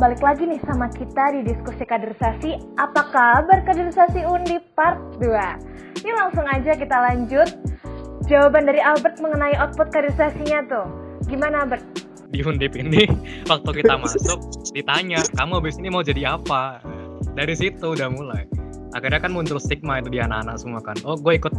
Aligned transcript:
balik 0.00 0.24
lagi 0.24 0.48
nih 0.48 0.56
sama 0.64 0.88
kita 0.88 1.36
di 1.36 1.44
diskusi 1.44 1.84
kaderisasi. 1.84 2.56
Apa 2.80 3.12
kabar 3.12 3.60
kaderisasi 3.68 4.24
Undi 4.24 4.56
part 4.72 4.96
2? 5.20 6.00
Ini 6.00 6.12
langsung 6.16 6.48
aja 6.48 6.72
kita 6.72 6.96
lanjut. 7.04 7.52
Jawaban 8.24 8.64
dari 8.64 8.80
Albert 8.80 9.20
mengenai 9.20 9.60
output 9.60 9.92
kaderisasinya 9.92 10.64
tuh. 10.72 10.88
Gimana 11.28 11.68
Albert? 11.68 11.84
Di 12.32 12.40
Undip 12.40 12.80
ini, 12.80 13.04
waktu 13.50 13.70
kita 13.84 14.00
masuk, 14.00 14.40
ditanya, 14.72 15.20
kamu 15.36 15.60
habis 15.60 15.76
ini 15.76 15.92
mau 15.92 16.00
jadi 16.00 16.40
apa? 16.40 16.80
Dari 17.36 17.52
situ 17.52 17.92
udah 17.92 18.08
mulai. 18.08 18.48
Akhirnya 18.96 19.20
kan 19.20 19.34
muncul 19.36 19.60
stigma 19.60 20.00
itu 20.00 20.14
di 20.14 20.22
anak-anak 20.22 20.56
semua 20.56 20.80
kan. 20.80 20.96
Oh, 21.04 21.18
gue 21.18 21.36
ikut 21.36 21.52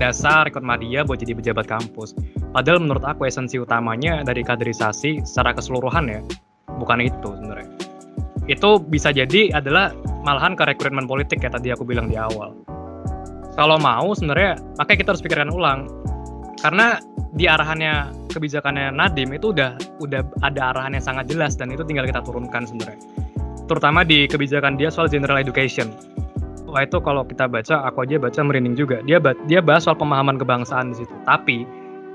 dasar, 0.00 0.46
ikut 0.48 0.62
media 0.62 1.04
buat 1.04 1.18
jadi 1.18 1.34
pejabat 1.36 1.66
kampus. 1.66 2.14
Padahal 2.54 2.80
menurut 2.80 3.02
aku 3.02 3.26
esensi 3.26 3.58
utamanya 3.58 4.22
dari 4.22 4.46
kaderisasi 4.46 5.26
secara 5.26 5.50
keseluruhan 5.50 6.06
ya, 6.06 6.22
bukan 6.78 7.02
itu 7.02 7.30
itu 8.44 8.80
bisa 8.80 9.08
jadi 9.08 9.52
adalah 9.56 9.96
malahan 10.24 10.52
ke 10.56 10.64
rekrutmen 10.68 11.08
politik 11.08 11.40
ya 11.40 11.50
tadi 11.52 11.72
aku 11.72 11.84
bilang 11.84 12.08
di 12.12 12.16
awal. 12.16 12.52
Kalau 13.54 13.78
mau 13.78 14.10
sebenarnya 14.12 14.58
makanya 14.76 14.98
kita 14.98 15.10
harus 15.14 15.22
pikirkan 15.24 15.50
ulang. 15.54 15.86
Karena 16.58 16.98
di 17.36 17.44
arahannya 17.44 18.24
kebijakannya 18.32 18.90
Nadim 18.94 19.30
itu 19.36 19.52
udah 19.52 19.76
udah 20.00 20.24
ada 20.42 20.74
arahan 20.74 20.96
yang 20.96 21.04
sangat 21.04 21.28
jelas 21.30 21.54
dan 21.54 21.70
itu 21.70 21.86
tinggal 21.86 22.08
kita 22.08 22.24
turunkan 22.24 22.66
sebenarnya. 22.66 22.98
Terutama 23.64 24.02
di 24.04 24.26
kebijakan 24.28 24.76
dia 24.76 24.90
soal 24.90 25.08
general 25.08 25.40
education. 25.40 25.92
Wah 26.68 26.82
itu 26.82 26.98
kalau 26.98 27.22
kita 27.22 27.46
baca 27.46 27.86
aku 27.86 28.02
aja 28.02 28.18
baca 28.18 28.40
merinding 28.42 28.74
juga. 28.74 28.98
Dia 29.06 29.22
dia 29.46 29.62
bahas 29.62 29.86
soal 29.86 29.94
pemahaman 29.94 30.36
kebangsaan 30.40 30.92
di 30.92 31.04
situ. 31.04 31.14
Tapi 31.24 31.62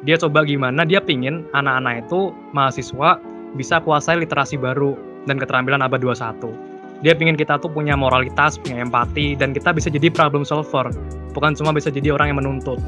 dia 0.03 0.19
coba 0.19 0.43
gimana 0.43 0.83
dia 0.83 0.99
pingin 0.99 1.47
anak-anak 1.55 2.07
itu 2.07 2.35
mahasiswa 2.51 3.19
bisa 3.55 3.81
kuasai 3.81 4.21
literasi 4.21 4.59
baru 4.59 4.93
dan 5.27 5.35
keterampilan 5.41 5.83
abad 5.83 5.99
21. 5.99 6.69
Dia 6.99 7.15
ingin 7.15 7.39
kita 7.39 7.55
tuh 7.63 7.71
punya 7.71 7.95
moralitas, 7.95 8.59
punya 8.59 8.83
empati, 8.83 9.39
dan 9.39 9.55
kita 9.55 9.71
bisa 9.71 9.87
jadi 9.87 10.11
problem 10.11 10.43
solver, 10.43 10.91
bukan 11.31 11.55
cuma 11.55 11.71
bisa 11.71 11.87
jadi 11.87 12.11
orang 12.11 12.35
yang 12.35 12.39
menuntut. 12.43 12.79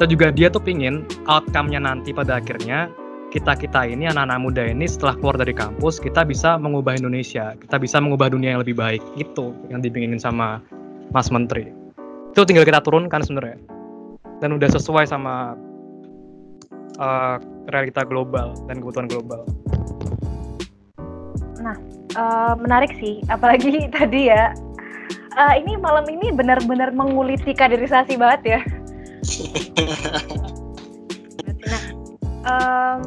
Dan 0.00 0.08
juga 0.08 0.32
dia 0.32 0.48
tuh 0.48 0.64
pingin 0.64 1.04
outcome-nya 1.28 1.84
nanti 1.84 2.10
pada 2.16 2.40
akhirnya 2.40 2.88
kita-kita 3.34 3.90
ini, 3.90 4.06
anak-anak 4.06 4.38
muda 4.40 4.62
ini 4.62 4.86
setelah 4.86 5.18
keluar 5.18 5.34
dari 5.34 5.50
kampus, 5.50 5.98
kita 5.98 6.22
bisa 6.22 6.54
mengubah 6.54 6.94
Indonesia, 6.94 7.58
kita 7.58 7.82
bisa 7.82 7.98
mengubah 7.98 8.30
dunia 8.30 8.54
yang 8.54 8.62
lebih 8.62 8.78
baik. 8.78 9.02
Itu 9.18 9.52
yang 9.68 9.82
dipinginin 9.82 10.22
sama 10.22 10.62
Mas 11.10 11.34
Menteri. 11.34 11.66
Itu 12.30 12.46
tinggal 12.46 12.62
kita 12.62 12.78
turunkan 12.80 13.26
sebenarnya. 13.26 13.58
Dan 14.38 14.54
udah 14.54 14.70
sesuai 14.70 15.10
sama 15.10 15.58
uh, 17.02 17.36
realita 17.74 18.06
global 18.06 18.54
dan 18.70 18.78
kebutuhan 18.78 19.10
global. 19.10 19.42
Nah, 21.64 21.76
uh, 22.20 22.52
menarik 22.60 22.92
sih, 23.00 23.24
apalagi 23.32 23.88
tadi 23.96 24.28
ya. 24.28 24.52
Uh, 25.34 25.54
ini 25.58 25.74
malam 25.80 26.06
ini 26.06 26.30
benar-benar 26.30 26.94
menguliti 26.94 27.56
kaderisasi 27.56 28.20
banget 28.20 28.40
ya. 28.44 28.60
nah, 31.64 31.82
um, 32.46 33.00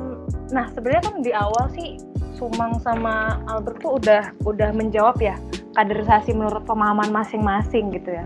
nah 0.51 0.65
sebenarnya 0.73 1.03
kan 1.07 1.15
di 1.23 1.31
awal 1.31 1.71
sih 1.77 2.01
Sumang 2.35 2.77
sama 2.85 3.41
Albert 3.49 3.81
tuh 3.81 3.97
udah 3.97 4.29
udah 4.45 4.69
menjawab 4.75 5.17
ya 5.17 5.33
kaderisasi 5.73 6.37
menurut 6.37 6.65
pemahaman 6.65 7.09
masing-masing 7.13 7.93
gitu 7.95 8.17
ya. 8.17 8.25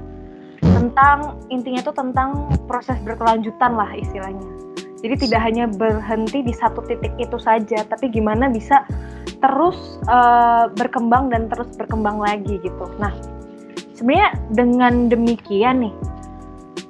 Tentang 0.60 1.40
intinya 1.48 1.82
tuh 1.84 1.96
tentang 1.96 2.50
proses 2.66 2.98
berkelanjutan 3.04 3.76
lah 3.76 3.92
istilahnya. 3.96 4.44
Jadi 5.02 5.28
tidak 5.28 5.42
hanya 5.42 5.66
berhenti 5.66 6.46
di 6.46 6.54
satu 6.54 6.86
titik 6.86 7.10
itu 7.18 7.38
saja, 7.42 7.82
tapi 7.90 8.14
gimana 8.14 8.54
bisa 8.54 8.86
terus 9.42 9.98
uh, 10.06 10.70
berkembang 10.78 11.34
dan 11.34 11.50
terus 11.50 11.74
berkembang 11.74 12.22
lagi 12.22 12.62
gitu. 12.62 12.86
Nah, 13.02 13.10
sebenarnya 13.98 14.38
dengan 14.54 15.10
demikian 15.10 15.90
nih, 15.90 15.94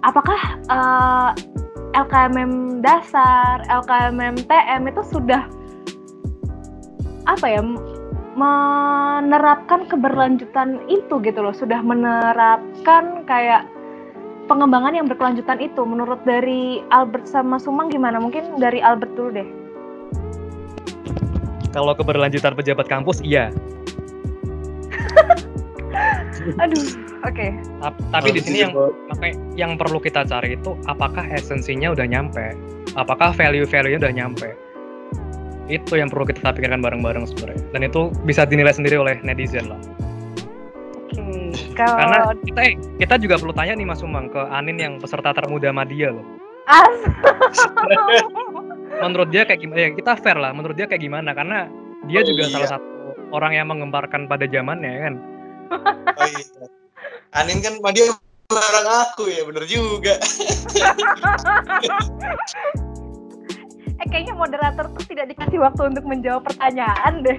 apakah 0.03 0.59
uh, 0.67 1.31
eh, 1.31 2.03
LKMM 2.03 2.83
dasar, 2.83 3.63
LKMM 3.71 4.43
TM 4.43 4.81
itu 4.91 5.01
sudah 5.07 5.47
apa 7.31 7.45
ya 7.47 7.63
menerapkan 8.35 9.87
keberlanjutan 9.87 10.83
itu 10.91 11.19
gitu 11.23 11.39
loh, 11.39 11.55
sudah 11.55 11.79
menerapkan 11.79 13.23
kayak 13.23 13.67
pengembangan 14.51 14.91
yang 14.91 15.07
berkelanjutan 15.07 15.63
itu 15.63 15.79
menurut 15.87 16.19
dari 16.27 16.83
Albert 16.91 17.23
sama 17.23 17.55
Sumang 17.55 17.87
gimana? 17.87 18.19
Mungkin 18.19 18.59
dari 18.59 18.83
Albert 18.83 19.15
dulu 19.15 19.31
deh. 19.31 19.47
Kalau 21.71 21.95
keberlanjutan 21.95 22.51
pejabat 22.51 22.91
kampus, 22.91 23.23
iya. 23.23 23.47
Aduh, 26.59 26.83
oke. 27.23 27.31
Okay. 27.31 27.55
Tapi 28.11 28.29
di 28.35 28.41
sini 28.43 28.67
yang 28.67 28.75
yang 29.55 29.71
perlu 29.79 30.03
kita 30.03 30.27
cari 30.27 30.59
itu 30.59 30.75
apakah 30.91 31.23
esensinya 31.31 31.95
udah 31.95 32.03
nyampe, 32.03 32.51
apakah 32.99 33.31
value-value-nya 33.31 34.03
udah 34.03 34.11
nyampe. 34.11 34.51
Itu 35.71 35.95
yang 35.95 36.11
perlu 36.11 36.27
kita 36.27 36.51
pikirkan 36.51 36.83
bareng-bareng 36.83 37.23
sebenarnya. 37.23 37.63
Dan 37.71 37.87
itu 37.87 38.11
bisa 38.27 38.43
dinilai 38.43 38.75
sendiri 38.75 38.99
oleh 38.99 39.15
netizen 39.23 39.71
lah. 39.71 39.79
Kalau... 41.85 41.97
Karena 41.97 42.17
kita 42.45 42.61
kita 43.01 43.15
juga 43.17 43.35
perlu 43.41 43.53
tanya 43.55 43.73
nih 43.77 43.87
Mas 43.87 44.01
Umang 44.05 44.29
ke 44.29 44.41
Anin 44.51 44.77
yang 44.77 44.93
peserta 45.01 45.33
termuda 45.33 45.73
Madia 45.73 46.13
loh. 46.13 46.25
As. 46.69 46.97
menurut 49.03 49.33
dia 49.33 49.43
kayak 49.47 49.65
gimana? 49.65 49.79
Ya 49.81 49.89
kita 49.97 50.11
fair 50.21 50.37
lah 50.37 50.53
menurut 50.53 50.77
dia 50.77 50.85
kayak 50.85 51.01
gimana? 51.01 51.33
Karena 51.33 51.65
dia 52.05 52.21
oh, 52.21 52.27
juga 52.27 52.43
iya. 52.45 52.53
salah 52.53 52.69
satu 52.77 53.17
orang 53.33 53.51
yang 53.57 53.67
mengembarkan 53.69 54.29
pada 54.29 54.45
zamannya 54.45 54.93
kan? 55.09 55.13
Oh 56.17 56.27
iya. 56.29 56.45
Anin 57.33 57.63
kan 57.63 57.79
dia 57.95 58.13
melarang 58.51 58.87
aku 59.07 59.31
ya 59.31 59.41
bener 59.47 59.63
juga. 59.65 60.19
Eh 64.01 64.07
kayaknya 64.09 64.33
moderator 64.33 64.89
tuh 64.97 65.05
tidak 65.07 65.29
dikasih 65.33 65.61
waktu 65.61 65.81
untuk 65.93 66.05
menjawab 66.09 66.41
pertanyaan 66.45 67.21
deh. 67.21 67.37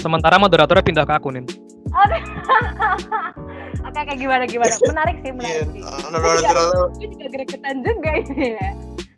Sementara 0.00 0.40
moderatornya 0.40 0.84
pindah 0.84 1.04
ke 1.04 1.12
aku 1.12 1.28
nih 1.36 1.44
Oke, 3.90 4.06
kayak 4.06 4.20
gimana 4.22 4.44
gimana? 4.46 4.70
Menarik 4.94 5.16
sih, 5.18 5.32
menarik 5.34 5.66
sih. 5.74 5.82
Moderator. 5.82 6.94
Gue 6.94 7.08
juga 7.10 7.26
gregetan 7.34 7.76
juga 7.82 8.10
ini 8.22 8.46
ya. 8.54 8.70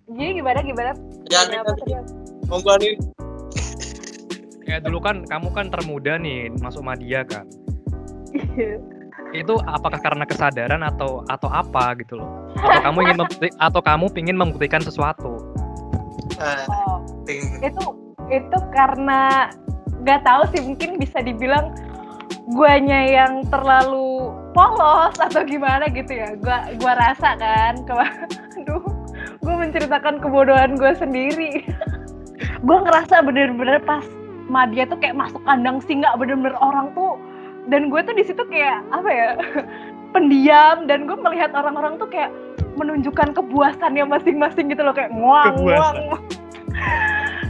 Jadi 0.09 0.31
gimana 0.41 0.59
gimana? 0.65 0.91
Ya, 1.29 1.41
monggo 2.49 2.75
nih. 2.81 2.97
Ya 4.65 4.81
dulu 4.81 5.05
kan 5.05 5.29
kamu 5.29 5.53
kan 5.53 5.69
termuda 5.69 6.17
nih 6.17 6.49
masuk 6.65 6.81
media 6.81 7.21
kan. 7.29 7.45
Iya. 8.33 8.81
itu 9.33 9.57
apakah 9.65 9.97
karena 9.97 10.29
kesadaran 10.29 10.85
atau 10.85 11.25
atau 11.29 11.49
apa 11.49 11.97
gitu 12.01 12.21
loh? 12.21 12.53
Atau 12.57 12.81
kamu 12.85 12.99
ingin 13.01 13.17
atau 13.57 13.81
kamu 13.81 14.07
ingin 14.17 14.37
membuktikan 14.37 14.81
sesuatu? 14.85 15.41
Oh, 16.41 16.97
itu 17.61 17.85
itu 18.29 18.59
karena 18.77 19.49
nggak 20.05 20.21
tahu 20.21 20.43
sih 20.53 20.61
mungkin 20.65 21.01
bisa 21.01 21.25
dibilang 21.25 21.73
guanya 22.53 23.01
yang 23.09 23.33
terlalu 23.49 24.12
polos 24.53 25.17
atau 25.19 25.43
gimana 25.45 25.89
gitu 25.91 26.13
ya. 26.13 26.37
Gua 26.39 26.71
gua 26.79 26.93
rasa 26.97 27.37
kan, 27.37 27.83
aduh 28.61 28.85
gue 29.43 29.55
menceritakan 29.55 30.23
kebodohan 30.23 30.79
gue 30.79 30.93
sendiri. 30.95 31.67
Gue 32.67 32.79
ngerasa 32.79 33.23
bener-bener 33.27 33.83
pas 33.83 34.03
Madia 34.51 34.87
tuh 34.87 34.99
kayak 34.99 35.19
masuk 35.19 35.43
kandang 35.47 35.79
singa 35.83 36.11
bener-bener 36.15 36.55
orang 36.59 36.91
tuh 36.95 37.19
dan 37.71 37.91
gue 37.91 38.01
tuh 38.03 38.15
di 38.15 38.25
situ 38.27 38.43
kayak 38.51 38.83
apa 38.91 39.11
ya 39.11 39.31
pendiam 40.15 40.91
dan 40.91 41.07
gue 41.07 41.15
melihat 41.15 41.55
orang-orang 41.55 41.99
tuh 41.99 42.11
kayak 42.11 42.35
menunjukkan 42.75 43.35
kepuasannya 43.37 44.03
masing-masing 44.07 44.75
gitu 44.75 44.83
loh 44.83 44.95
kayak 44.95 45.15
nguang 45.15 45.55
nguang 45.63 45.97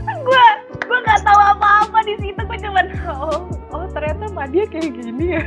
gue 0.05 0.45
gue 0.85 0.97
nggak 1.09 1.21
tahu 1.25 1.39
apa-apa 1.41 1.99
di 2.05 2.15
situ 2.21 2.41
gue 2.41 2.59
cuman 2.61 2.85
oh 3.09 3.49
oh 3.73 3.85
ternyata 3.89 4.29
Madia 4.33 4.69
kayak 4.69 4.93
gini 4.93 5.41
ya 5.41 5.45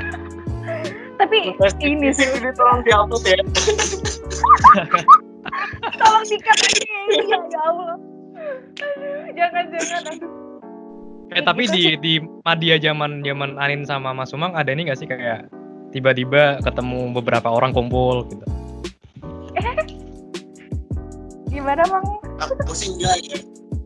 tapi 1.17 1.37
ini 1.81 2.13
sih 2.13 2.29
ini 2.37 2.51
tolong 2.55 2.81
dihapus 2.85 3.23
ya 3.25 3.39
Tolong 5.97 6.25
dikat 6.27 6.59
ini. 6.75 6.87
Ya, 7.31 7.39
ya 7.39 7.61
Allah. 7.63 7.97
jangan 9.33 9.65
jangan 9.73 10.03
aduh. 10.11 10.31
Eh 11.35 11.43
tapi 11.43 11.67
di 11.71 11.99
di 11.99 12.15
media 12.23 12.77
zaman 12.79 13.23
zaman 13.27 13.59
Anin 13.59 13.83
sama 13.83 14.15
Mas 14.15 14.31
Umang 14.31 14.55
ada 14.55 14.71
ini 14.71 14.87
gak 14.87 14.99
sih 14.99 15.11
kayak 15.11 15.51
tiba-tiba 15.91 16.63
ketemu 16.63 17.11
beberapa 17.15 17.51
orang 17.51 17.75
kumpul 17.75 18.27
gitu? 18.31 18.47
Eh, 19.59 19.65
gimana 21.53 21.83
bang? 21.83 22.05
Aku 22.43 22.75
sih 22.75 22.95
enggak 22.95 23.17
ya. 23.27 23.39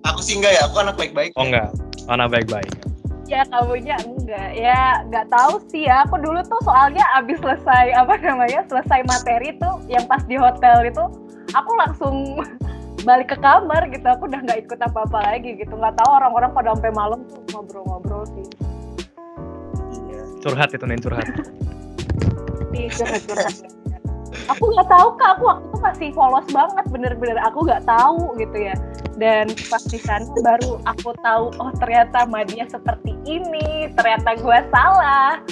Aku 0.09 0.21
sih 0.21 0.37
enggak 0.37 0.53
ya. 0.57 0.63
Aku 0.69 0.77
anak 0.85 0.97
baik-baik. 1.01 1.33
Oh 1.37 1.49
enggak, 1.49 1.73
anak 2.13 2.29
baik-baik. 2.29 2.73
Ya 3.31 3.47
kamunya 3.47 3.95
enggak. 4.03 4.51
Ya 4.59 5.07
nggak 5.07 5.31
tahu 5.31 5.63
sih 5.71 5.87
ya. 5.87 6.03
Aku 6.03 6.19
dulu 6.19 6.43
tuh 6.43 6.59
soalnya 6.67 7.07
abis 7.15 7.39
selesai 7.39 7.95
apa 7.95 8.19
namanya 8.19 8.67
selesai 8.67 9.07
materi 9.07 9.55
tuh 9.63 9.79
yang 9.87 10.03
pas 10.11 10.27
di 10.27 10.35
hotel 10.35 10.91
itu 10.91 11.05
aku 11.55 11.71
langsung 11.79 12.43
balik 13.07 13.31
ke 13.31 13.39
kamar 13.39 13.87
gitu. 13.95 14.03
Aku 14.11 14.27
udah 14.27 14.43
nggak 14.43 14.67
ikut 14.67 14.79
apa-apa 14.83 15.19
lagi 15.31 15.55
gitu. 15.55 15.79
Nggak 15.79 15.95
tahu 16.03 16.11
orang-orang 16.11 16.51
pada 16.51 16.75
sampai 16.75 16.91
malam 16.91 17.23
tuh 17.31 17.39
ngobrol-ngobrol 17.55 18.27
sih. 18.35 18.47
Curhat 20.43 20.75
itu 20.75 20.85
nih 20.91 20.99
curhat. 20.99 21.27
Nih, 22.75 22.91
curhat 22.91 23.23
curhat 23.31 23.80
aku 24.47 24.65
nggak 24.75 24.89
tahu 24.89 25.09
kak. 25.19 25.29
Aku 25.39 25.43
waktu 25.47 25.65
itu 25.67 25.79
masih 25.81 26.09
polos 26.15 26.47
banget 26.51 26.85
bener-bener. 26.91 27.39
Aku 27.51 27.67
nggak 27.67 27.85
tahu 27.87 28.35
gitu 28.39 28.59
ya. 28.59 28.75
Dan 29.19 29.53
pas 29.69 29.83
di 29.85 29.99
sana 30.01 30.27
baru 30.41 30.81
aku 30.89 31.13
tahu 31.21 31.45
oh 31.61 31.71
ternyata 31.79 32.25
Madia 32.27 32.67
seperti 32.71 33.17
ini. 33.27 33.91
Ternyata 33.95 34.39
gue 34.39 34.59
salah. 34.71 35.43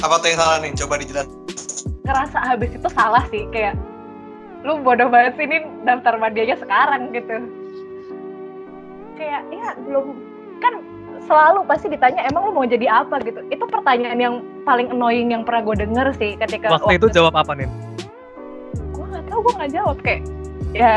Apa 0.00 0.14
tuh 0.20 0.28
yang 0.32 0.40
salah 0.40 0.58
nih? 0.64 0.72
Coba 0.74 0.94
dijelaskan. 0.98 1.38
ngerasa 2.00 2.38
habis 2.42 2.72
itu 2.74 2.88
salah 2.90 3.22
sih. 3.30 3.46
Kayak 3.54 3.78
lu 4.66 4.82
bodoh 4.82 5.06
banget 5.08 5.38
sih 5.38 5.46
ini 5.46 5.62
daftar 5.86 6.18
Madianya 6.18 6.58
sekarang 6.58 7.14
gitu. 7.14 7.36
Kayak 9.14 9.42
ya 9.52 9.76
belum 9.84 10.29
selalu 11.30 11.62
pasti 11.70 11.86
ditanya 11.86 12.26
emang 12.26 12.50
lu 12.50 12.52
mau 12.52 12.66
jadi 12.66 12.90
apa? 12.90 13.22
Gitu. 13.22 13.38
Itu 13.54 13.70
pertanyaan 13.70 14.18
yang 14.18 14.34
paling 14.66 14.90
annoying 14.90 15.30
yang 15.30 15.46
pernah 15.46 15.62
gue 15.62 15.86
denger 15.86 16.10
sih 16.18 16.34
ketika 16.34 16.74
waktu 16.74 16.98
itu 16.98 17.06
jawab 17.14 17.38
apa 17.38 17.54
nih 17.54 17.70
gue 18.90 19.06
nggak 19.06 19.24
tahu 19.30 19.38
gue 19.46 19.54
nggak 19.54 19.72
jawab. 19.78 19.96
Kayak 20.02 20.22
ya 20.74 20.92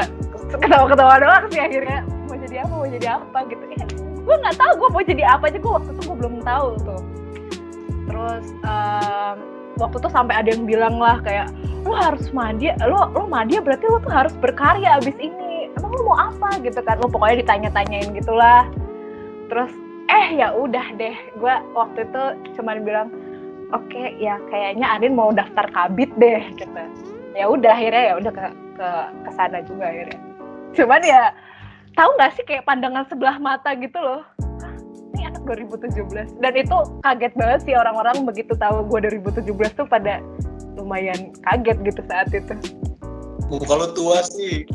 ketawa-ketawa 0.57 1.15
doang 1.21 1.45
sih 1.53 1.61
akhirnya. 1.61 1.99
Mau 2.25 2.37
jadi 2.41 2.55
apa 2.65 2.73
mau 2.73 2.89
jadi 2.89 3.07
apa 3.21 3.37
gitu. 3.45 3.63
Ya 3.77 3.85
gue 4.23 4.35
nggak 4.41 4.57
tahu 4.57 4.71
gue 4.81 4.89
mau 4.89 5.03
jadi 5.05 5.23
apa 5.29 5.43
aja 5.53 5.57
gue 5.61 5.71
waktu 5.77 5.89
itu 5.93 6.01
gue 6.01 6.17
belum 6.17 6.35
tahu 6.41 6.67
tuh. 6.81 7.01
Terus 8.03 8.45
em, 8.65 9.35
waktu 9.77 9.95
itu 10.01 10.09
sampai 10.09 10.33
ada 10.41 10.49
yang 10.49 10.65
bilang 10.65 10.95
lah 10.97 11.21
kayak 11.21 11.53
lu 11.83 11.91
harus 11.93 12.31
madia 12.31 12.73
lu 12.87 12.97
lu 13.13 13.27
madia 13.27 13.59
berarti 13.61 13.85
lu 13.85 14.01
tuh 14.01 14.09
harus 14.09 14.33
berkarya 14.41 14.97
abis 14.97 15.13
ini. 15.21 15.69
Emang 15.77 15.93
lu 15.93 16.01
mau 16.09 16.17
apa? 16.17 16.57
Gitu 16.57 16.79
kan. 16.81 16.97
Lu 16.97 17.07
pokoknya 17.09 17.45
ditanya-tanyain 17.45 18.09
gitulah 18.17 18.65
terus 19.51 19.69
eh 20.09 20.25
ya 20.35 20.51
udah 20.55 20.85
deh. 20.99 21.15
Gue 21.39 21.55
waktu 21.75 22.07
itu 22.07 22.23
cuman 22.59 22.83
bilang 22.83 23.09
oke 23.71 24.03
ya 24.19 24.37
kayaknya 24.51 24.87
Anin 24.87 25.15
mau 25.15 25.31
daftar 25.31 25.67
kabit 25.71 26.11
deh 26.19 26.41
gitu. 26.59 26.81
Ya 27.33 27.49
udah 27.49 27.73
akhirnya 27.73 28.03
ya 28.11 28.13
udah 28.19 28.31
ke 28.31 28.45
ke 28.77 28.89
ke 29.25 29.29
sana 29.35 29.59
juga 29.65 29.89
akhirnya. 29.89 30.19
Cuman 30.73 31.01
ya 31.05 31.23
tahu 31.97 32.09
nggak 32.17 32.31
sih 32.37 32.43
kayak 32.45 32.65
pandangan 32.65 33.05
sebelah 33.09 33.37
mata 33.37 33.73
gitu 33.77 33.97
loh. 33.97 34.21
Hah, 34.61 34.75
ini 35.13 35.29
anak 35.29 35.43
2017 35.45 36.41
dan 36.41 36.53
itu 36.57 36.77
kaget 37.01 37.33
banget 37.37 37.59
sih 37.65 37.75
orang-orang 37.77 38.25
begitu 38.25 38.53
tahu 38.57 38.85
gue 38.89 38.99
2017 39.21 39.79
tuh 39.79 39.87
pada 39.89 40.21
lumayan 40.77 41.31
kaget 41.45 41.77
gitu 41.85 42.01
saat 42.09 42.29
itu. 42.33 42.53
Muka 43.49 43.75
lu 43.75 43.87
tua 43.93 44.25
sih. 44.25 44.65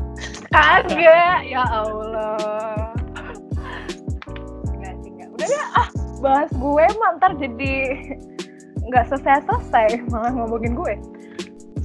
kagak 0.48 1.44
ya 1.44 1.60
Allah 1.60 2.87
bahas 6.18 6.50
gue 6.50 6.84
mah 6.98 7.10
ntar 7.18 7.32
jadi 7.38 7.74
nggak 8.88 9.04
selesai 9.08 9.44
selesai 9.46 9.86
malah 10.10 10.32
ngomongin 10.34 10.74
gue 10.74 10.94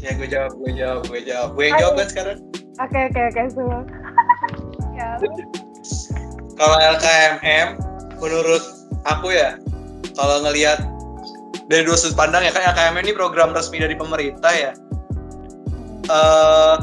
Ya 0.04 0.12
gue 0.20 0.28
jawab, 0.28 0.60
gue 0.60 0.76
jawab, 0.76 1.08
gue 1.08 1.24
jawab. 1.24 1.56
Gue 1.56 1.72
yang 1.72 1.80
jawab 1.80 1.94
kan 1.96 2.08
sekarang. 2.12 2.38
oke 2.76 3.00
oke 3.08 3.22
oke 3.32 3.42
semua 3.56 3.80
ya 5.00 5.10
Kalau 6.54 6.78
LKMM, 6.78 7.68
menurut 8.20 8.64
aku 9.08 9.32
ya, 9.32 9.58
kalau 10.14 10.44
ngelihat 10.44 10.84
dari 11.66 11.82
dua 11.82 11.98
sudut 11.98 12.14
pandang 12.14 12.46
ya 12.46 12.52
kan 12.52 12.68
LKMM 12.76 13.02
ini 13.02 13.14
program 13.16 13.56
resmi 13.56 13.80
dari 13.80 13.96
pemerintah 13.98 14.52
ya. 14.54 14.72
eh 16.04 16.76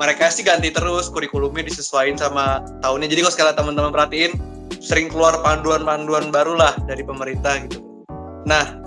mereka 0.00 0.32
sih 0.32 0.40
ganti 0.40 0.72
terus 0.72 1.12
kurikulumnya 1.12 1.60
disesuaikan 1.60 2.16
sama 2.16 2.64
tahunnya. 2.80 3.12
Jadi 3.12 3.20
kalau 3.20 3.34
sekalian 3.36 3.56
teman-teman 3.58 3.90
perhatiin, 3.92 4.32
sering 4.78 5.10
keluar 5.10 5.42
panduan-panduan 5.42 6.30
baru 6.30 6.54
lah 6.54 6.78
dari 6.86 7.02
pemerintah 7.02 7.66
gitu. 7.66 7.82
Nah, 8.46 8.78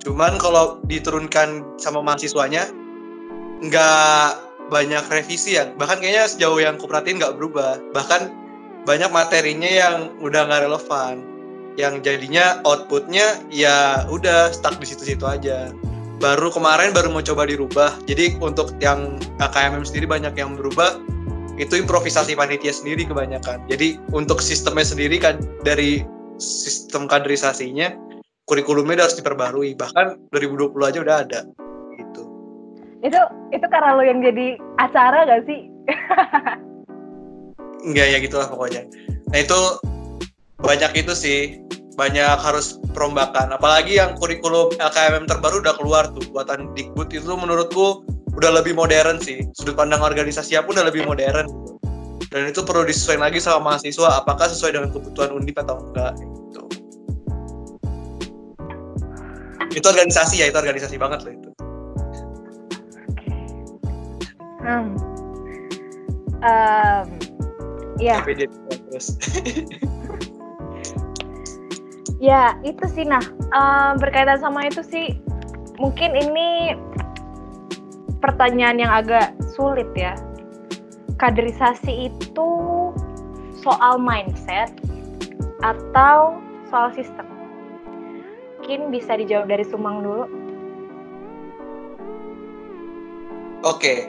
cuman 0.00 0.40
kalau 0.40 0.80
diturunkan 0.88 1.76
sama 1.76 2.00
mahasiswanya, 2.00 2.72
nggak 3.60 4.30
banyak 4.72 5.04
revisi 5.12 5.60
ya. 5.60 5.68
Bahkan 5.76 6.00
kayaknya 6.00 6.24
sejauh 6.30 6.58
yang 6.62 6.80
aku 6.80 6.88
perhatiin 6.88 7.20
nggak 7.20 7.36
berubah. 7.36 7.76
Bahkan 7.92 8.32
banyak 8.88 9.10
materinya 9.12 9.68
yang 9.68 9.96
udah 10.24 10.48
nggak 10.48 10.64
relevan. 10.64 11.26
Yang 11.78 12.02
jadinya 12.02 12.58
outputnya 12.66 13.38
ya 13.52 14.04
udah 14.10 14.50
stuck 14.50 14.80
di 14.80 14.86
situ-situ 14.88 15.22
aja 15.22 15.70
baru 16.20 16.52
kemarin 16.52 16.92
baru 16.92 17.08
mau 17.10 17.24
coba 17.24 17.48
dirubah. 17.48 17.96
Jadi 18.04 18.36
untuk 18.38 18.76
yang 18.78 19.16
KMM 19.40 19.82
sendiri 19.82 20.06
banyak 20.06 20.36
yang 20.36 20.54
berubah. 20.54 21.00
Itu 21.60 21.76
improvisasi 21.76 22.32
panitia 22.32 22.72
sendiri 22.72 23.04
kebanyakan. 23.04 23.68
Jadi 23.68 24.00
untuk 24.16 24.40
sistemnya 24.40 24.88
sendiri 24.88 25.20
kan 25.20 25.36
dari 25.60 26.00
sistem 26.40 27.04
kaderisasinya 27.04 27.92
kurikulumnya 28.48 28.96
udah 28.96 29.06
harus 29.06 29.18
diperbarui. 29.20 29.76
Bahkan 29.76 30.32
2020 30.32 30.72
aja 30.88 30.98
udah 31.04 31.16
ada. 31.20 31.40
Gitu. 32.00 32.22
itu 33.00 33.20
itu 33.52 33.66
karena 33.72 33.96
lo 33.96 34.04
yang 34.04 34.20
jadi 34.20 34.60
acara 34.76 35.24
gak 35.24 35.48
sih 35.48 35.72
Enggak 37.80 38.06
ya 38.12 38.18
gitulah 38.20 38.48
pokoknya. 38.48 38.84
Nah 39.32 39.38
itu 39.40 39.60
banyak 40.60 40.92
itu 41.00 41.12
sih 41.16 41.38
banyak 41.96 42.36
harus 42.40 42.80
perombakan 42.92 43.52
apalagi 43.52 44.00
yang 44.00 44.16
kurikulum 44.16 44.72
LKMM 44.76 45.28
terbaru 45.28 45.60
udah 45.60 45.74
keluar 45.76 46.04
tuh 46.12 46.24
buatan 46.32 46.72
Dikbud 46.76 47.12
itu 47.12 47.32
menurutku 47.32 48.04
udah 48.34 48.50
lebih 48.62 48.76
modern 48.76 49.18
sih. 49.18 49.46
Sudut 49.56 49.74
pandang 49.74 50.02
organisasi 50.02 50.54
pun 50.62 50.74
udah 50.76 50.86
lebih 50.86 51.06
modern. 51.06 51.46
Dan 52.30 52.46
itu 52.46 52.62
perlu 52.62 52.86
disesuaikan 52.86 53.26
lagi 53.26 53.42
sama 53.42 53.74
mahasiswa 53.74 54.22
apakah 54.22 54.46
sesuai 54.46 54.78
dengan 54.78 54.88
kebutuhan 54.94 55.34
undip 55.34 55.58
atau 55.58 55.82
enggak 55.82 56.14
gitu. 56.22 56.62
Itu 59.74 59.86
organisasi 59.90 60.38
ya 60.38 60.46
itu 60.46 60.58
organisasi 60.58 60.94
banget 60.94 61.26
loh 61.26 61.32
itu. 61.34 61.50
Hmm. 64.62 64.94
Em, 66.40 67.06
ya 67.98 68.22
dia 68.22 68.46
terus. 68.46 69.18
Ya 72.20 72.52
itu 72.68 72.84
sih 72.92 73.08
nah. 73.08 73.24
Em, 73.50 73.96
berkaitan 73.96 74.44
sama 74.44 74.68
itu 74.68 74.84
sih 74.84 75.16
mungkin 75.80 76.12
ini 76.12 76.76
pertanyaan 78.20 78.78
yang 78.80 78.92
agak 78.92 79.32
sulit 79.56 79.88
ya 79.96 80.14
kaderisasi 81.20 82.12
itu 82.12 82.50
soal 83.60 84.00
mindset 84.00 84.72
atau 85.60 86.40
soal 86.72 86.88
sistem 86.96 87.28
mungkin 88.60 88.92
bisa 88.94 89.18
dijawab 89.18 89.50
dari 89.50 89.64
Sumang 89.66 90.04
dulu 90.04 90.24
oke 93.66 94.08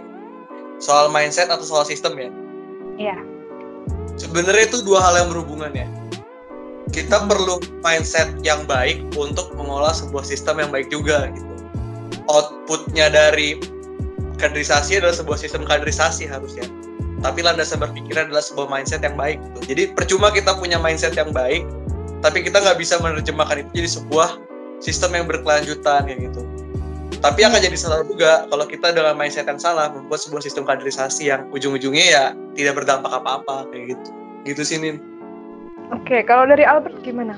soal 0.77 1.09
mindset 1.11 1.49
atau 1.49 1.65
soal 1.65 1.83
sistem 1.87 2.15
ya 2.19 2.31
Iya. 3.01 3.17
sebenarnya 4.19 4.69
itu 4.69 4.85
dua 4.85 5.01
hal 5.01 5.25
yang 5.25 5.29
berhubungan 5.33 5.73
ya. 5.73 5.87
Kita 6.91 7.23
perlu 7.23 7.57
mindset 7.81 8.29
yang 8.43 8.67
baik 8.67 9.01
untuk 9.15 9.49
mengolah 9.55 9.95
sebuah 9.95 10.21
sistem 10.27 10.59
yang 10.59 10.69
baik 10.69 10.91
juga 10.93 11.31
gitu. 11.33 11.53
Outputnya 12.27 13.09
dari 13.09 13.57
kaderisasi 14.41 14.97
adalah 14.97 15.13
sebuah 15.13 15.37
sistem 15.37 15.63
kaderisasi 15.63 16.25
harusnya. 16.25 16.65
Tapi 17.21 17.45
landasan 17.45 17.77
berpikir 17.77 18.17
adalah 18.17 18.41
sebuah 18.41 18.65
mindset 18.65 19.05
yang 19.05 19.13
baik. 19.13 19.37
Gitu. 19.37 19.59
Jadi 19.77 19.83
percuma 19.93 20.33
kita 20.33 20.57
punya 20.57 20.81
mindset 20.81 21.13
yang 21.13 21.29
baik, 21.29 21.61
tapi 22.25 22.41
kita 22.41 22.57
nggak 22.57 22.81
bisa 22.81 22.97
menerjemahkan 22.97 23.61
itu 23.61 23.85
jadi 23.85 23.89
sebuah 24.01 24.29
sistem 24.81 25.21
yang 25.21 25.25
berkelanjutan 25.29 26.09
kayak 26.09 26.19
gitu. 26.33 26.41
Tapi 27.21 27.45
akan 27.45 27.61
jadi 27.61 27.77
salah 27.77 28.01
juga 28.01 28.49
kalau 28.49 28.65
kita 28.65 28.97
dengan 28.97 29.13
mindset 29.13 29.45
yang 29.45 29.61
salah 29.61 29.93
membuat 29.93 30.25
sebuah 30.25 30.41
sistem 30.41 30.65
kaderisasi 30.65 31.29
yang 31.29 31.45
ujung-ujungnya 31.53 32.05
ya 32.09 32.25
tidak 32.57 32.81
berdampak 32.81 33.13
apa-apa 33.13 33.69
kayak 33.69 33.93
gitu. 33.93 34.09
Gitu 34.41 34.61
sih 34.65 34.77
Nin. 34.81 34.97
Oke, 35.93 36.25
kalau 36.25 36.49
dari 36.49 36.65
Albert 36.65 36.97
gimana? 37.05 37.37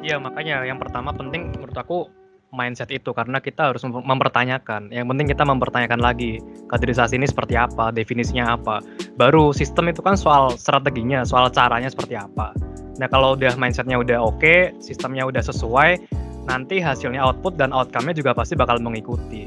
Iya 0.00 0.16
makanya 0.16 0.64
yang 0.64 0.80
pertama 0.80 1.12
penting 1.12 1.52
menurut 1.52 1.76
aku 1.76 2.08
mindset 2.54 2.92
itu 2.94 3.10
karena 3.10 3.42
kita 3.42 3.72
harus 3.72 3.82
mem- 3.82 4.04
mempertanyakan. 4.04 4.90
Yang 4.94 5.06
penting 5.10 5.26
kita 5.30 5.42
mempertanyakan 5.42 6.00
lagi 6.02 6.38
kaderisasi 6.70 7.18
ini 7.18 7.26
seperti 7.26 7.58
apa, 7.58 7.90
definisinya 7.90 8.54
apa. 8.54 8.82
Baru 9.18 9.50
sistem 9.50 9.90
itu 9.90 10.02
kan 10.02 10.14
soal 10.14 10.54
strateginya, 10.54 11.26
soal 11.26 11.50
caranya 11.50 11.90
seperti 11.90 12.14
apa. 12.14 12.54
Nah 12.96 13.08
kalau 13.10 13.36
udah 13.36 13.52
mindsetnya 13.60 14.00
udah 14.00 14.18
oke, 14.22 14.72
sistemnya 14.80 15.28
udah 15.28 15.42
sesuai, 15.44 16.00
nanti 16.48 16.80
hasilnya 16.80 17.20
output 17.20 17.58
dan 17.60 17.74
outcome-nya 17.74 18.14
juga 18.16 18.32
pasti 18.32 18.56
bakal 18.56 18.80
mengikuti. 18.80 19.44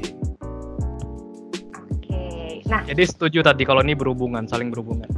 Oke, 1.90 2.62
nah 2.70 2.84
Jadi 2.86 3.02
setuju 3.08 3.42
tadi 3.42 3.66
kalau 3.66 3.82
ini 3.82 3.98
berhubungan, 3.98 4.46
saling 4.46 4.70
berhubungan. 4.70 5.10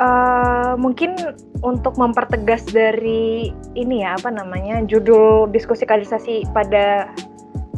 Eh, 0.00 0.74
mungkin 0.76 1.14
untuk 1.62 1.94
mempertegas 1.96 2.66
dari 2.70 3.54
ini 3.78 4.02
ya 4.02 4.18
apa 4.18 4.30
namanya 4.30 4.82
judul 4.84 5.48
diskusi 5.50 5.86
kaderisasi 5.86 6.44
pada 6.52 7.10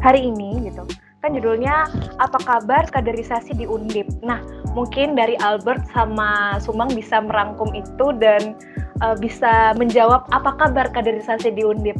hari 0.00 0.30
ini 0.30 0.70
gitu 0.70 0.84
kan 1.24 1.34
judulnya 1.34 1.90
apa 2.22 2.38
kabar 2.44 2.86
kaderisasi 2.86 3.56
di 3.58 3.66
Undip. 3.66 4.06
Nah 4.22 4.38
mungkin 4.78 5.18
dari 5.18 5.34
Albert 5.42 5.90
sama 5.90 6.60
Sumang 6.62 6.92
bisa 6.94 7.18
merangkum 7.18 7.74
itu 7.74 8.14
dan 8.16 8.54
eh, 9.02 9.16
bisa 9.18 9.74
menjawab 9.74 10.24
apa 10.30 10.54
kabar 10.56 10.86
kaderisasi 10.94 11.50
di 11.52 11.66
Undip. 11.66 11.98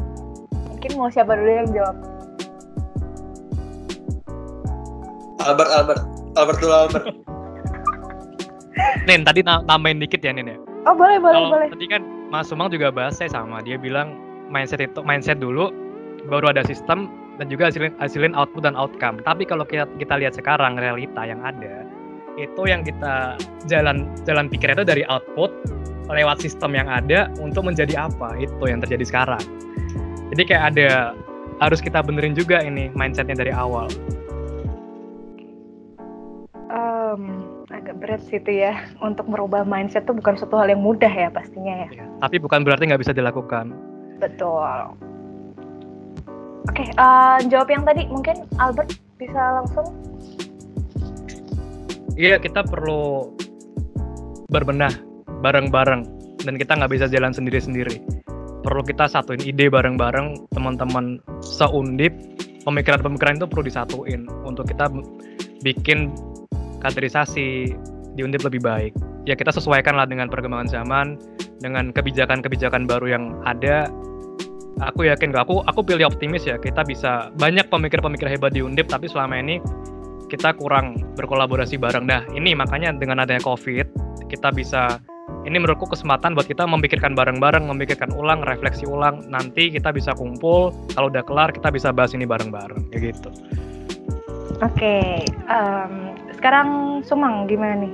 Mungkin 0.71 0.87
mungkin 0.87 1.03
mau 1.03 1.11
siapa 1.11 1.35
dulu 1.35 1.51
yang 1.51 1.71
jawab 1.75 1.97
Albert 5.43 5.71
Albert 5.75 6.03
Albert 6.39 6.59
dulu 6.63 6.75
Albert 6.79 7.07
Nin 9.07 9.23
tadi 9.27 9.41
tambahin 9.45 9.99
dikit 10.03 10.21
ya 10.23 10.33
Nin 10.35 10.53
ya 10.53 10.57
oh 10.87 10.95
boleh 10.95 11.19
boleh 11.19 11.37
Kalo 11.37 11.53
boleh 11.53 11.69
tadi 11.73 11.87
kan 11.91 12.03
Mas 12.31 12.51
Sumang 12.51 12.71
juga 12.75 12.91
bahas 12.91 13.19
saya 13.19 13.31
sama 13.31 13.63
dia 13.63 13.79
bilang 13.79 14.19
mindset 14.51 14.83
itu 14.83 15.03
mindset 15.03 15.39
dulu 15.39 15.71
baru 16.27 16.51
ada 16.51 16.67
sistem 16.67 17.11
dan 17.37 17.47
juga 17.53 17.69
hasilin, 17.69 17.93
hasilin 18.01 18.33
output 18.33 18.65
dan 18.65 18.75
outcome. 18.75 19.21
Tapi 19.23 19.45
kalau 19.45 19.63
kita 19.69 19.85
kita 20.01 20.17
lihat 20.17 20.35
sekarang 20.37 20.81
realita 20.81 21.23
yang 21.25 21.41
ada 21.45 21.85
itu 22.37 22.69
yang 22.69 22.85
kita 22.85 23.41
jalan 23.65 24.13
jalan 24.29 24.45
pikir 24.53 24.69
itu 24.69 24.85
dari 24.85 25.09
output 25.09 25.49
lewat 26.13 26.37
sistem 26.45 26.77
yang 26.77 26.85
ada 26.85 27.33
untuk 27.41 27.65
menjadi 27.65 28.09
apa 28.09 28.37
itu 28.37 28.65
yang 28.69 28.85
terjadi 28.85 29.05
sekarang. 29.09 29.45
Jadi 30.35 30.43
kayak 30.45 30.65
ada 30.77 31.17
harus 31.65 31.81
kita 31.81 32.05
benerin 32.05 32.37
juga 32.37 32.61
ini 32.61 32.93
mindsetnya 32.93 33.41
dari 33.41 33.53
awal. 33.57 33.89
Berat 37.97 38.23
sih 38.29 38.39
itu 38.39 38.63
ya 38.63 38.77
untuk 39.01 39.27
merubah 39.27 39.65
mindset 39.65 40.05
itu 40.05 40.15
bukan 40.15 40.37
suatu 40.37 40.61
hal 40.61 40.69
yang 40.69 40.85
mudah 40.85 41.11
ya 41.11 41.33
pastinya 41.33 41.87
ya. 41.87 41.89
ya 42.03 42.07
tapi 42.21 42.37
bukan 42.41 42.65
berarti 42.65 42.89
nggak 42.89 43.03
bisa 43.03 43.13
dilakukan. 43.13 43.73
Betul. 44.17 44.97
Oke, 46.67 46.83
okay, 46.83 46.89
uh, 46.99 47.39
eh, 47.39 47.47
jawab 47.47 47.69
yang 47.71 47.85
tadi 47.87 48.03
mungkin 48.11 48.43
Albert 48.59 48.99
bisa 49.21 49.63
langsung. 49.63 49.87
Iya, 52.17 52.41
kita 52.41 52.65
perlu 52.65 53.31
berbenah 54.49 54.91
bareng-bareng 55.45 56.03
dan 56.43 56.55
kita 56.57 56.73
nggak 56.75 56.93
bisa 56.97 57.07
jalan 57.07 57.31
sendiri-sendiri. 57.31 58.01
Perlu 58.65 58.83
kita 58.83 59.07
satuin 59.07 59.39
ide 59.45 59.71
bareng-bareng 59.71 60.51
teman-teman 60.51 61.23
seundip. 61.45 62.11
Pemikiran-pemikiran 62.67 63.39
itu 63.39 63.47
perlu 63.47 63.63
disatuin 63.63 64.27
untuk 64.43 64.67
kita 64.67 64.91
bikin 65.63 66.11
kaderisasi 66.87 67.75
di 68.17 68.21
undip 68.25 68.47
lebih 68.47 68.63
baik. 68.63 68.95
Ya 69.27 69.35
kita 69.35 69.51
sesuaikanlah 69.51 70.07
dengan 70.07 70.31
perkembangan 70.31 70.71
zaman, 70.71 71.19
dengan 71.61 71.91
kebijakan-kebijakan 71.93 72.87
baru 72.87 73.07
yang 73.19 73.25
ada. 73.45 73.91
Aku 74.93 75.09
yakin 75.09 75.33
aku 75.33 75.65
aku 75.65 75.81
pilih 75.89 76.05
optimis 76.05 76.45
ya 76.45 76.61
kita 76.61 76.85
bisa 76.85 77.33
banyak 77.41 77.65
pemikir-pemikir 77.73 78.29
hebat 78.29 78.53
di 78.53 78.61
Undip 78.61 78.93
tapi 78.93 79.09
selama 79.09 79.41
ini 79.41 79.57
kita 80.29 80.53
kurang 80.53 81.01
berkolaborasi 81.17 81.81
bareng. 81.81 82.05
Dah 82.05 82.23
ini 82.37 82.53
makanya 82.53 82.93
dengan 82.93 83.25
adanya 83.25 83.41
covid 83.41 83.89
kita 84.29 84.53
bisa 84.53 85.01
ini 85.47 85.63
menurutku 85.63 85.87
kesempatan 85.89 86.35
buat 86.35 86.45
kita 86.45 86.67
memikirkan 86.67 87.15
bareng-bareng 87.17 87.65
memikirkan 87.71 88.13
ulang 88.13 88.45
refleksi 88.45 88.85
ulang. 88.85 89.25
Nanti 89.33 89.73
kita 89.73 89.97
bisa 89.97 90.13
kumpul 90.13 90.77
kalau 90.93 91.09
udah 91.09 91.25
kelar 91.25 91.57
kita 91.57 91.73
bisa 91.73 91.89
bahas 91.95 92.13
ini 92.13 92.29
bareng-bareng. 92.29 92.93
Kayak 92.93 93.17
gitu. 93.17 93.31
Oke 94.61 94.77
okay. 94.77 95.25
um, 95.49 96.06
sekarang 96.47 97.03
Sumang 97.03 97.51
gimana 97.51 97.75
nih 97.83 97.91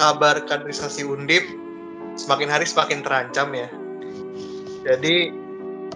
kabar 0.00 0.40
kaderisasi 0.48 1.04
Undip 1.04 1.44
semakin 2.16 2.48
hari 2.48 2.64
semakin 2.64 3.04
terancam 3.04 3.52
ya 3.52 3.68
jadi 4.88 5.28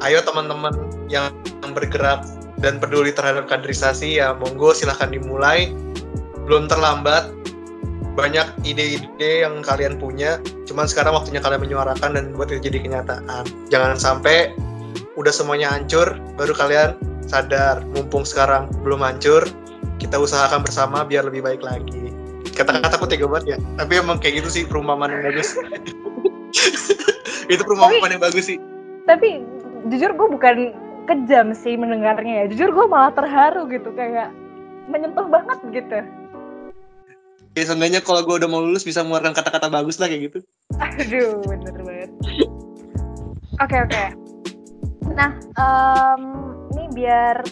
ayo 0.05 0.21
teman-teman 0.21 0.77
yang 1.09 1.33
bergerak 1.73 2.29
dan 2.61 2.77
peduli 2.77 3.11
terhadap 3.17 3.49
kaderisasi 3.49 4.21
ya 4.21 4.37
monggo 4.37 4.77
silahkan 4.77 5.09
dimulai. 5.09 5.73
Belum 6.47 6.71
terlambat. 6.71 7.33
Banyak 8.13 8.69
ide-ide 8.69 9.41
yang 9.41 9.65
kalian 9.65 9.97
punya, 9.97 10.37
cuman 10.69 10.85
sekarang 10.85 11.17
waktunya 11.17 11.41
kalian 11.41 11.65
menyuarakan 11.65 12.13
dan 12.13 12.37
buat 12.37 12.53
itu 12.53 12.69
jadi 12.69 12.85
kenyataan. 12.85 13.49
Jangan 13.73 13.97
sampai 13.97 14.53
udah 15.17 15.33
semuanya 15.33 15.73
hancur, 15.73 16.21
baru 16.37 16.53
kalian 16.53 17.01
sadar, 17.25 17.81
mumpung 17.97 18.29
sekarang 18.29 18.69
belum 18.85 19.01
hancur, 19.01 19.49
kita 20.03 20.19
usahakan 20.19 20.67
bersama 20.67 21.07
biar 21.07 21.23
lebih 21.23 21.47
baik 21.47 21.63
lagi. 21.63 22.11
Kata-kataku 22.59 23.07
tega 23.07 23.31
banget 23.31 23.55
ya, 23.55 23.59
tapi 23.79 24.03
emang 24.03 24.19
kayak 24.19 24.43
gitu 24.43 24.49
sih 24.51 24.63
perumpamaan 24.67 25.15
yang 25.15 25.23
bagus. 25.31 25.55
itu 27.53 27.63
perumpamaan 27.63 28.11
yang 28.11 28.23
bagus 28.23 28.51
sih. 28.51 28.59
Tapi 29.07 29.47
jujur 29.87 30.11
gue 30.11 30.29
bukan 30.35 30.75
kejam 31.07 31.55
sih 31.55 31.79
mendengarnya 31.79 32.45
ya. 32.45 32.45
Jujur 32.51 32.75
gue 32.75 32.87
malah 32.91 33.15
terharu 33.15 33.71
gitu 33.71 33.95
kayak 33.95 34.35
menyentuh 34.91 35.31
banget 35.31 35.59
gitu. 35.71 36.03
Ya 37.53 37.63
seenggaknya 37.69 38.01
kalau 38.03 38.25
gue 38.27 38.43
udah 38.43 38.49
mau 38.49 38.65
lulus 38.65 38.83
bisa 38.83 39.05
mengeluarkan 39.05 39.37
kata-kata 39.39 39.69
bagus 39.71 40.03
lah 40.03 40.11
kayak 40.11 40.33
gitu. 40.33 40.39
Aduh 40.83 41.41
bener 41.47 41.77
banget. 41.79 42.11
Oke 43.63 43.77
oke. 43.79 43.93
Okay. 43.93 44.09
nah 45.13 45.37
um, 45.61 46.23
ini 46.73 46.89
biar 46.97 47.45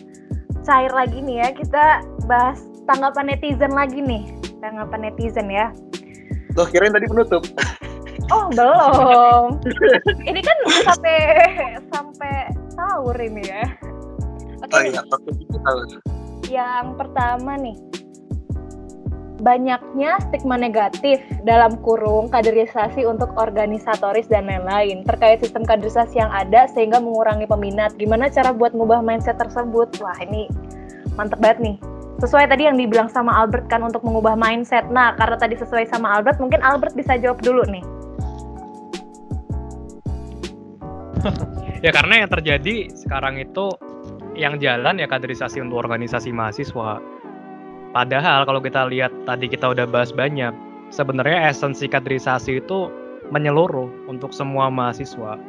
cair 0.64 0.92
lagi 0.92 1.20
nih 1.20 1.44
ya. 1.44 1.48
Kita 1.52 1.84
bahas 2.30 2.62
tanggapan 2.86 3.34
netizen 3.34 3.74
lagi 3.74 3.98
nih 3.98 4.30
tanggapan 4.62 5.10
netizen 5.10 5.50
ya 5.50 5.74
Loh 6.58 6.66
kirain 6.70 6.94
tadi 6.94 7.10
penutup 7.10 7.42
Oh 8.30 8.46
belum. 8.54 9.58
ini 10.30 10.38
kan 10.38 10.58
sampai 10.86 11.18
sampai 11.90 12.34
sahur 12.70 13.16
ini 13.18 13.42
ya. 13.42 13.66
Oke. 14.62 14.70
Okay, 14.70 14.94
oh 14.94 15.02
iya, 15.02 15.02
Yang 16.46 16.86
pertama 16.94 17.58
nih, 17.58 17.74
banyaknya 19.42 20.20
stigma 20.28 20.54
negatif 20.60 21.18
dalam 21.42 21.74
kurung 21.82 22.30
kaderisasi 22.30 23.02
untuk 23.02 23.34
organisatoris 23.34 24.30
dan 24.30 24.46
lain-lain 24.46 25.02
terkait 25.08 25.42
sistem 25.42 25.66
kaderisasi 25.66 26.22
yang 26.22 26.30
ada 26.30 26.70
sehingga 26.70 27.02
mengurangi 27.02 27.50
peminat. 27.50 27.98
Gimana 27.98 28.30
cara 28.30 28.54
buat 28.54 28.76
mengubah 28.76 29.02
mindset 29.02 29.42
tersebut? 29.42 29.90
Wah 29.98 30.14
ini 30.22 30.46
mantep 31.18 31.42
banget 31.42 31.58
nih. 31.66 31.76
Sesuai 32.20 32.52
tadi 32.52 32.68
yang 32.68 32.76
dibilang 32.76 33.08
sama 33.08 33.32
Albert 33.32 33.72
kan 33.72 33.80
untuk 33.80 34.04
mengubah 34.04 34.36
mindset. 34.36 34.84
Nah 34.92 35.16
karena 35.16 35.40
tadi 35.40 35.56
sesuai 35.56 35.88
sama 35.88 36.20
Albert, 36.20 36.36
mungkin 36.36 36.60
Albert 36.60 36.92
bisa 36.92 37.16
jawab 37.16 37.40
dulu 37.40 37.64
nih. 37.64 37.80
ya 41.84 41.88
karena 41.96 42.24
yang 42.24 42.28
terjadi 42.28 42.92
sekarang 42.92 43.40
itu 43.40 43.72
yang 44.36 44.60
jalan 44.60 45.00
ya 45.00 45.08
kaderisasi 45.08 45.64
untuk 45.64 45.80
organisasi 45.80 46.28
mahasiswa. 46.28 47.00
Padahal 47.96 48.44
kalau 48.44 48.60
kita 48.60 48.84
lihat 48.92 49.16
tadi 49.24 49.48
kita 49.48 49.72
udah 49.72 49.88
bahas 49.88 50.12
banyak, 50.12 50.52
sebenarnya 50.92 51.48
esensi 51.48 51.88
kaderisasi 51.88 52.60
itu 52.60 52.92
menyeluruh 53.32 53.88
untuk 54.12 54.36
semua 54.36 54.68
mahasiswa. 54.68 55.40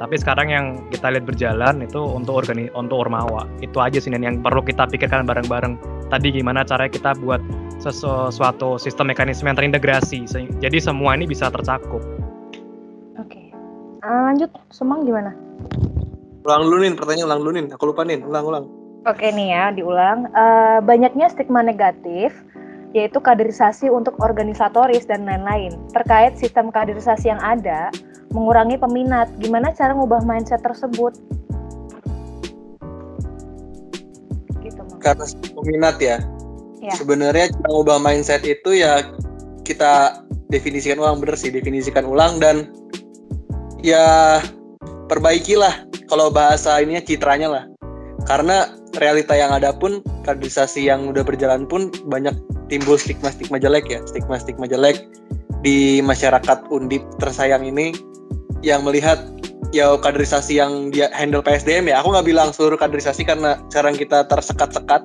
Tapi 0.00 0.16
sekarang 0.16 0.48
yang 0.52 0.66
kita 0.88 1.12
lihat 1.12 1.24
berjalan 1.28 1.84
itu 1.84 2.00
untuk 2.00 2.44
organi 2.44 2.68
untuk 2.72 3.08
ormawa. 3.08 3.44
Itu 3.64 3.80
aja 3.80 4.00
sih 4.00 4.12
yang 4.12 4.40
perlu 4.40 4.64
kita 4.64 4.84
pikirkan 4.88 5.24
bareng-bareng. 5.24 5.99
Tadi 6.10 6.28
gimana 6.34 6.66
caranya 6.66 6.90
kita 6.90 7.14
buat 7.22 7.38
sesuatu 7.78 8.76
sistem 8.76 9.14
mekanisme 9.14 9.46
yang 9.46 9.56
terintegrasi. 9.56 10.26
Jadi 10.58 10.78
semua 10.82 11.14
ini 11.14 11.24
bisa 11.30 11.48
tercakup. 11.48 12.02
Uh, 14.00 14.32
lanjut, 14.32 14.50
Semang 14.72 15.04
gimana? 15.04 15.36
Ulang 16.48 16.62
dulu 16.64 16.76
nih, 16.80 16.96
pertanyaan 16.96 17.28
ulang 17.28 17.40
dulu 17.44 17.50
nih. 17.52 17.62
Aku 17.76 17.84
lupa 17.92 18.02
nih, 18.08 18.16
ulang-ulang. 18.24 18.64
Oke 19.04 19.28
nih 19.28 19.52
ya, 19.52 19.64
diulang. 19.76 20.24
Uh, 20.32 20.80
banyaknya 20.80 21.28
stigma 21.28 21.60
negatif, 21.60 22.32
yaitu 22.96 23.20
kaderisasi 23.20 23.92
untuk 23.92 24.16
organisatoris 24.24 25.04
dan 25.04 25.28
lain-lain. 25.28 25.76
Terkait 25.92 26.40
sistem 26.40 26.72
kaderisasi 26.72 27.28
yang 27.28 27.40
ada, 27.44 27.92
mengurangi 28.32 28.80
peminat. 28.80 29.28
Gimana 29.36 29.68
cara 29.76 29.92
ngubah 29.92 30.24
mindset 30.24 30.64
tersebut? 30.64 31.20
Karena 35.00 35.24
peminat 35.56 35.96
ya. 35.98 36.20
ya. 36.84 36.94
Sebenarnya 36.96 37.50
cara 37.50 37.68
ngubah 37.72 37.98
mindset 38.00 38.44
itu 38.44 38.76
ya 38.76 39.02
kita 39.64 40.24
definisikan 40.52 41.00
ulang 41.00 41.20
bener 41.24 41.36
sih, 41.40 41.48
definisikan 41.48 42.04
ulang 42.04 42.38
dan 42.38 42.68
ya 43.80 44.38
perbaikilah 45.08 45.88
kalau 46.06 46.28
bahasa 46.30 46.78
ininya 46.82 47.02
citranya 47.02 47.48
lah 47.48 47.64
karena 48.28 48.70
realita 48.98 49.32
yang 49.32 49.54
ada 49.54 49.72
pun 49.72 50.02
kaderisasi 50.26 50.84
yang 50.84 51.08
udah 51.08 51.24
berjalan 51.24 51.64
pun 51.64 51.88
banyak 52.10 52.34
timbul 52.68 52.98
stigma-stigma 52.98 53.56
jelek 53.56 53.86
ya 53.88 54.02
stigma-stigma 54.04 54.66
jelek 54.68 55.06
di 55.64 56.02
masyarakat 56.04 56.68
undip 56.68 57.02
tersayang 57.22 57.64
ini 57.64 57.94
yang 58.60 58.84
melihat 58.84 59.18
ya 59.70 59.94
kaderisasi 59.98 60.58
yang 60.58 60.90
dia 60.90 61.10
handle 61.14 61.42
PSDM 61.42 61.90
ya. 61.90 62.02
Aku 62.02 62.10
nggak 62.10 62.26
bilang 62.26 62.50
seluruh 62.50 62.78
kaderisasi 62.78 63.22
karena 63.22 63.58
sekarang 63.70 63.94
kita 63.98 64.26
tersekat-sekat. 64.26 65.02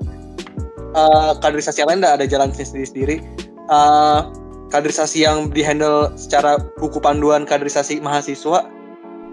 Uh, 0.96 1.36
kaderisasi 1.44 1.84
yang 1.84 1.92
lain 1.92 2.08
ada 2.08 2.26
jalan 2.26 2.50
sendiri-sendiri. 2.56 3.22
Uh, 3.68 4.30
kaderisasi 4.72 5.26
yang 5.26 5.52
dihandle 5.54 6.14
secara 6.18 6.58
buku 6.82 6.98
panduan 6.98 7.46
kaderisasi 7.46 8.02
mahasiswa 8.02 8.66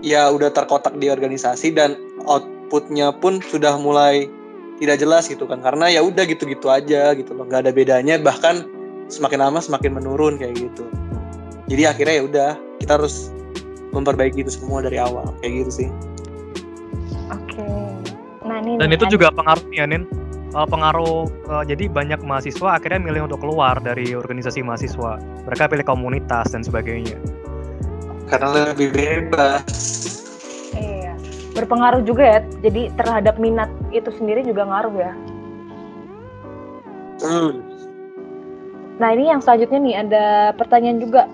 ya 0.03 0.29
udah 0.29 0.51
terkotak 0.51 0.99
di 0.99 1.09
organisasi 1.09 1.73
dan 1.73 1.95
outputnya 2.27 3.15
pun 3.15 3.39
sudah 3.39 3.79
mulai 3.79 4.27
tidak 4.83 4.99
jelas 5.01 5.31
gitu 5.31 5.47
kan. 5.47 5.63
Karena 5.63 5.89
ya 5.89 6.03
udah 6.03 6.27
gitu-gitu 6.27 6.69
aja 6.69 7.15
gitu 7.17 7.33
loh. 7.33 7.47
Nggak 7.49 7.71
ada 7.71 7.73
bedanya. 7.73 8.19
Bahkan 8.19 8.67
semakin 9.09 9.41
lama 9.41 9.63
semakin 9.63 9.97
menurun 9.97 10.37
kayak 10.37 10.59
gitu. 10.59 10.85
Jadi 11.71 11.83
akhirnya 11.89 12.15
ya 12.19 12.25
udah 12.27 12.51
kita 12.83 12.99
harus 12.99 13.31
memperbaiki 13.93 14.43
itu 14.43 14.53
semua 14.53 14.81
dari 14.81 14.97
awal 14.99 15.31
kayak 15.41 15.69
gitu 15.69 15.85
sih 15.85 15.89
nih, 18.63 18.75
Dan 18.79 18.89
nih, 18.91 18.97
itu 18.97 19.05
juga 19.19 19.29
pengaruhnya 19.35 19.85
Nin. 19.89 20.05
Uh, 20.53 20.69
pengaruh 20.69 21.33
uh, 21.49 21.65
jadi 21.65 21.89
banyak 21.89 22.21
mahasiswa 22.29 22.77
akhirnya 22.77 23.01
milih 23.01 23.25
untuk 23.25 23.41
keluar 23.41 23.81
dari 23.81 24.13
organisasi 24.13 24.61
mahasiswa. 24.61 25.17
Mereka 25.49 25.73
pilih 25.73 25.87
komunitas 25.89 26.53
dan 26.53 26.61
sebagainya. 26.61 27.17
Karena 28.29 28.73
lebih 28.73 28.93
bebas. 28.93 29.65
Iya. 30.77 31.17
Berpengaruh 31.57 32.05
juga 32.05 32.37
ya. 32.37 32.41
Jadi 32.69 32.93
terhadap 33.01 33.41
minat 33.41 33.73
itu 33.97 34.13
sendiri 34.13 34.45
juga 34.45 34.69
ngaruh 34.69 34.95
ya. 35.01 35.13
Hmm. 37.25 37.53
Nah 39.01 39.09
ini 39.17 39.33
yang 39.33 39.41
selanjutnya 39.41 39.81
nih 39.81 39.95
ada 40.05 40.25
pertanyaan 40.53 41.01
juga 41.01 41.25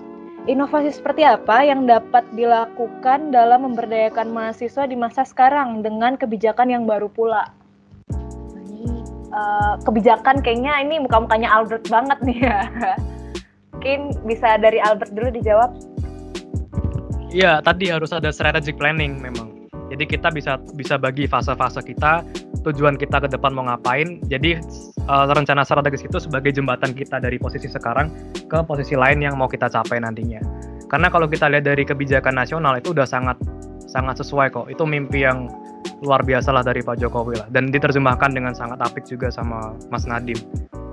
Inovasi 0.47 0.95
seperti 0.95 1.27
apa 1.27 1.67
yang 1.67 1.83
dapat 1.83 2.23
dilakukan 2.31 3.35
dalam 3.35 3.67
memberdayakan 3.67 4.31
mahasiswa 4.31 4.87
di 4.87 4.95
masa 4.95 5.27
sekarang 5.27 5.83
dengan 5.83 6.15
kebijakan 6.15 6.71
yang 6.71 6.83
baru 6.87 7.11
pula? 7.11 7.51
Uh, 9.29 9.77
kebijakan 9.85 10.41
kayaknya 10.41 10.79
ini 10.81 10.97
muka-mukanya 11.03 11.51
Albert 11.51 11.85
banget 11.91 12.17
nih 12.23 12.39
ya. 12.39 12.59
Mungkin 13.75 14.15
bisa 14.25 14.55
dari 14.57 14.79
Albert 14.79 15.11
dulu 15.11 15.29
dijawab. 15.29 15.75
Iya, 17.29 17.61
tadi 17.61 17.93
harus 17.93 18.09
ada 18.09 18.33
strategic 18.33 18.79
planning 18.79 19.21
memang. 19.21 19.69
Jadi 19.93 20.05
kita 20.17 20.33
bisa 20.33 20.57
bisa 20.73 20.97
bagi 20.97 21.29
fase-fase 21.29 21.83
kita, 21.85 22.25
tujuan 22.63 22.99
kita 22.99 23.23
ke 23.23 23.27
depan 23.31 23.55
mau 23.55 23.65
ngapain. 23.67 24.19
Jadi 24.27 24.59
uh, 25.07 25.25
rencana 25.31 25.63
strategis 25.63 26.03
itu 26.03 26.17
sebagai 26.19 26.51
jembatan 26.51 26.91
kita 26.91 27.19
dari 27.23 27.39
posisi 27.39 27.71
sekarang 27.71 28.11
ke 28.47 28.59
posisi 28.67 28.99
lain 28.99 29.23
yang 29.23 29.39
mau 29.39 29.47
kita 29.47 29.71
capai 29.71 30.03
nantinya. 30.03 30.41
Karena 30.89 31.07
kalau 31.13 31.29
kita 31.29 31.47
lihat 31.47 31.69
dari 31.69 31.85
kebijakan 31.85 32.35
nasional 32.35 32.75
itu 32.81 32.91
udah 32.91 33.05
sangat 33.05 33.37
sangat 33.85 34.19
sesuai 34.21 34.51
kok. 34.51 34.67
Itu 34.67 34.83
mimpi 34.89 35.23
yang 35.23 35.47
luar 36.01 36.23
biasa 36.23 36.49
lah 36.55 36.63
dari 36.63 36.81
Pak 36.81 36.97
Jokowi 36.99 37.39
lah. 37.39 37.47
Dan 37.53 37.69
diterjemahkan 37.69 38.33
dengan 38.33 38.53
sangat 38.57 38.81
apik 38.81 39.05
juga 39.05 39.29
sama 39.29 39.77
Mas 39.93 40.09
Nadim. 40.09 40.37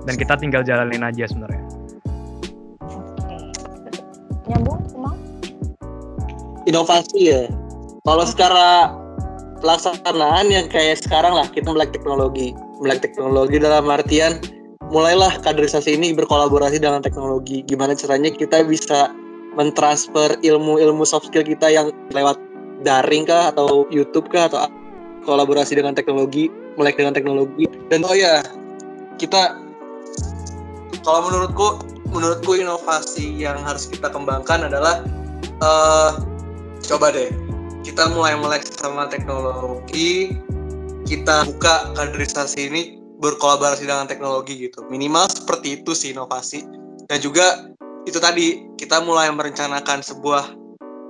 Dan 0.05 0.15
kita 0.15 0.39
tinggal 0.39 0.63
jalanin 0.63 1.03
aja 1.03 1.27
sebenarnya. 1.27 1.63
Oke. 2.87 3.37
Nyambung? 4.47 4.79
Inovasi 6.67 7.19
ya. 7.31 7.47
Kalau 8.03 8.23
secara 8.27 8.91
pelaksanaan 9.59 10.47
yang 10.49 10.65
kayak 10.69 11.01
sekarang 11.01 11.33
lah 11.33 11.47
kita 11.49 11.69
melek 11.73 11.93
teknologi. 11.93 12.53
Melek 12.81 13.05
teknologi 13.09 13.57
dalam 13.57 13.89
artian 13.89 14.37
mulailah 14.93 15.41
kaderisasi 15.43 15.97
ini 15.97 16.13
berkolaborasi 16.13 16.79
dengan 16.79 17.03
teknologi. 17.03 17.65
Gimana 17.65 17.97
caranya 17.97 18.31
kita 18.31 18.63
bisa 18.63 19.11
mentransfer 19.57 20.37
ilmu-ilmu 20.45 21.01
soft 21.03 21.33
skill 21.33 21.41
kita 21.41 21.67
yang 21.73 21.89
lewat 22.13 22.37
daring 22.85 23.25
kah 23.25 23.49
atau 23.49 23.89
YouTube 23.89 24.29
kah 24.29 24.45
atau 24.45 24.69
kolaborasi 25.25 25.75
dengan 25.75 25.97
teknologi 25.97 26.47
melek 26.77 26.95
dengan 27.01 27.17
teknologi. 27.17 27.65
Dan 27.89 28.05
oh 28.05 28.13
ya 28.13 28.45
kita 29.17 29.57
kalau 31.01 31.25
menurutku 31.25 31.81
menurutku 32.13 32.55
inovasi 32.55 33.33
yang 33.35 33.59
harus 33.65 33.89
kita 33.89 34.07
kembangkan 34.07 34.69
adalah 34.69 35.03
uh, 35.59 36.15
coba 36.85 37.11
deh 37.11 37.46
kita 37.87 38.11
mulai 38.11 38.35
melek 38.35 38.67
sama 38.67 39.07
teknologi. 39.07 40.35
Kita 41.07 41.47
buka 41.47 41.95
kaderisasi 41.95 42.67
ini 42.67 42.99
berkolaborasi 43.23 43.87
dengan 43.87 44.11
teknologi 44.11 44.67
gitu. 44.67 44.83
Minimal 44.91 45.31
seperti 45.31 45.79
itu 45.79 45.95
sih 45.95 46.11
inovasi. 46.11 46.67
Dan 47.07 47.23
juga 47.23 47.71
itu 48.03 48.19
tadi 48.19 48.67
kita 48.75 48.99
mulai 48.99 49.31
merencanakan 49.31 50.03
sebuah 50.03 50.51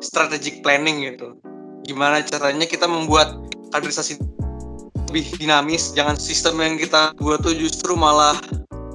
strategic 0.06 0.62
planning 0.62 1.02
gitu. 1.02 1.34
Gimana 1.90 2.22
caranya 2.22 2.70
kita 2.70 2.86
membuat 2.86 3.34
kaderisasi 3.74 4.22
lebih 5.10 5.26
dinamis 5.42 5.98
jangan 5.98 6.14
sistem 6.14 6.62
yang 6.62 6.78
kita 6.78 7.10
buat 7.18 7.42
tuh 7.42 7.58
justru 7.58 7.98
malah 7.98 8.38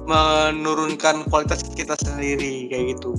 menurunkan 0.07 1.27
kualitas 1.27 1.67
kita 1.75 1.99
sendiri 1.99 2.71
kayak 2.71 2.95
gitu. 2.95 3.11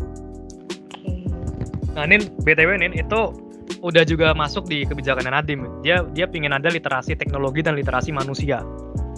Nah, 1.92 2.08
Nin, 2.08 2.26
BTW 2.42 2.80
Nin, 2.80 2.96
itu 2.96 3.43
udah 3.84 4.04
juga 4.04 4.32
masuk 4.32 4.68
di 4.68 4.88
kebijakan 4.88 5.28
Nadim. 5.28 5.68
Dia 5.84 6.04
dia 6.12 6.28
pingin 6.28 6.52
ada 6.52 6.72
literasi 6.72 7.16
teknologi 7.16 7.60
dan 7.60 7.76
literasi 7.76 8.12
manusia. 8.12 8.64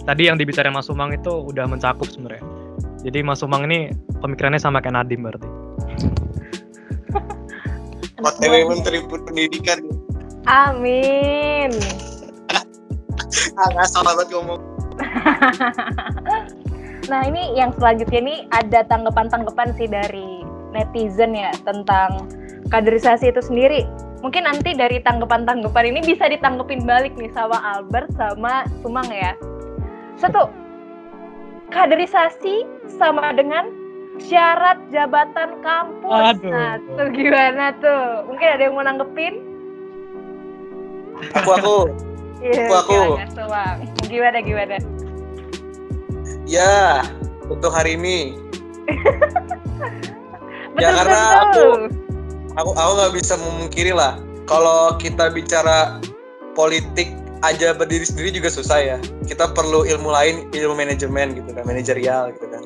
Tadi 0.07 0.31
yang 0.31 0.39
dibicarain 0.39 0.71
Mas 0.71 0.87
Umang 0.87 1.11
itu 1.11 1.31
udah 1.31 1.67
mencakup 1.67 2.07
sebenarnya. 2.07 2.43
Jadi 3.03 3.19
Mas 3.23 3.43
Umang 3.43 3.67
ini 3.67 3.91
pemikirannya 4.23 4.59
sama 4.59 4.79
kayak 4.79 5.03
Nadim 5.03 5.27
berarti. 5.27 5.49
OTW 8.27 8.53
Menteri 8.71 9.03
Pendidikan. 9.03 9.83
Amin. 10.47 11.71
ah, 13.59 13.67
nggak 13.71 13.87
salah 13.91 14.15
banget 14.15 14.31
ngomong. 14.31 14.61
nah 17.11 17.21
ini 17.23 17.55
yang 17.55 17.71
selanjutnya 17.77 18.19
ini 18.19 18.35
ada 18.51 18.83
tanggapan-tanggapan 18.87 19.71
sih 19.77 19.87
dari 19.87 20.43
netizen 20.75 21.37
ya 21.37 21.53
tentang 21.63 22.27
kaderisasi 22.67 23.31
itu 23.31 23.39
sendiri 23.39 23.87
mungkin 24.21 24.49
nanti 24.49 24.73
dari 24.73 24.97
tanggapan-tanggapan 25.05 25.93
ini 25.93 25.99
bisa 26.01 26.25
ditanggepin 26.25 26.83
balik 26.85 27.13
nih 27.17 27.29
sama 27.33 27.57
Albert 27.77 28.09
sama 28.17 28.65
Sumang 28.81 29.07
ya. 29.13 29.37
Satu, 30.17 30.49
kaderisasi 31.69 32.65
sama 32.97 33.33
dengan 33.37 33.69
syarat 34.17 34.81
jabatan 34.89 35.61
kampus. 35.61 36.33
Aduh. 36.33 36.49
Nah, 36.49 36.81
tuh 36.97 37.07
gimana 37.13 37.65
tuh? 37.77 38.25
Mungkin 38.25 38.47
ada 38.47 38.61
yang 38.65 38.73
mau 38.73 38.85
nanggepin? 38.85 39.33
Aku 41.37 41.51
aku. 41.53 41.77
Iya, 42.37 42.69
aku 42.69 42.93
aku. 42.93 43.01
Gimana 44.05 44.45
gimana? 44.45 44.77
Ya, 46.45 47.01
untuk 47.49 47.73
hari 47.73 47.97
ini. 47.97 48.37
ya 50.77 50.93
karena 50.93 51.49
aku 51.49 51.89
aku 52.57 52.73
aku 52.73 52.91
nggak 52.97 53.13
bisa 53.15 53.33
memungkiri 53.37 53.93
lah. 53.93 54.17
Kalau 54.49 54.97
kita 54.97 55.29
bicara 55.31 56.01
politik 56.57 57.13
aja 57.45 57.77
berdiri 57.77 58.03
sendiri 58.03 58.33
juga 58.33 58.49
susah 58.49 58.79
ya. 58.81 58.97
Kita 59.29 59.53
perlu 59.53 59.85
ilmu 59.85 60.09
lain 60.09 60.49
ilmu 60.51 60.73
manajemen 60.73 61.37
gitu 61.37 61.53
kan 61.53 61.63
manajerial 61.63 62.33
gitu 62.33 62.47
kan. 62.49 62.63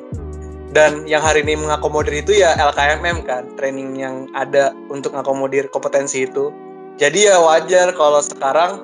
Dan 0.71 1.03
yang 1.03 1.19
hari 1.19 1.43
ini 1.43 1.59
mengakomodir 1.59 2.23
itu 2.23 2.31
ya 2.31 2.55
LKMM 2.55 3.27
kan 3.27 3.43
training 3.59 3.99
yang 3.99 4.31
ada 4.31 4.71
untuk 4.87 5.11
mengakomodir 5.11 5.67
kompetensi 5.67 6.23
itu. 6.23 6.47
Jadi 6.95 7.27
ya 7.27 7.43
wajar 7.43 7.91
kalau 7.91 8.23
sekarang 8.23 8.79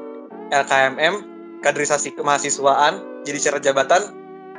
LKMM 0.52 1.24
kaderisasi 1.64 2.12
kemahasiswaan 2.20 3.24
jadi 3.24 3.40
syarat 3.40 3.64
jabatan 3.64 4.04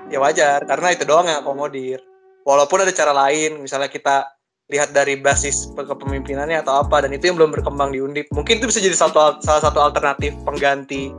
ya 0.08 0.16
wajar. 0.24 0.64
Karena 0.64 0.96
itu 0.96 1.04
doang 1.04 1.28
yang 1.28 1.44
akomodir 1.44 2.00
walaupun 2.48 2.80
ada 2.80 2.92
cara 2.96 3.12
lain 3.12 3.60
misalnya 3.60 3.92
kita 3.92 4.37
lihat 4.68 4.92
dari 4.92 5.16
basis 5.16 5.72
kepemimpinannya 5.72 6.60
atau 6.60 6.84
apa 6.84 7.00
dan 7.04 7.16
itu 7.16 7.32
yang 7.32 7.36
belum 7.40 7.56
berkembang 7.56 7.92
di 7.92 8.04
Undip. 8.04 8.28
Mungkin 8.36 8.60
itu 8.60 8.68
bisa 8.68 8.84
jadi 8.84 8.96
satu 8.96 9.40
salah 9.40 9.62
satu 9.64 9.80
alternatif 9.80 10.36
pengganti 10.44 11.12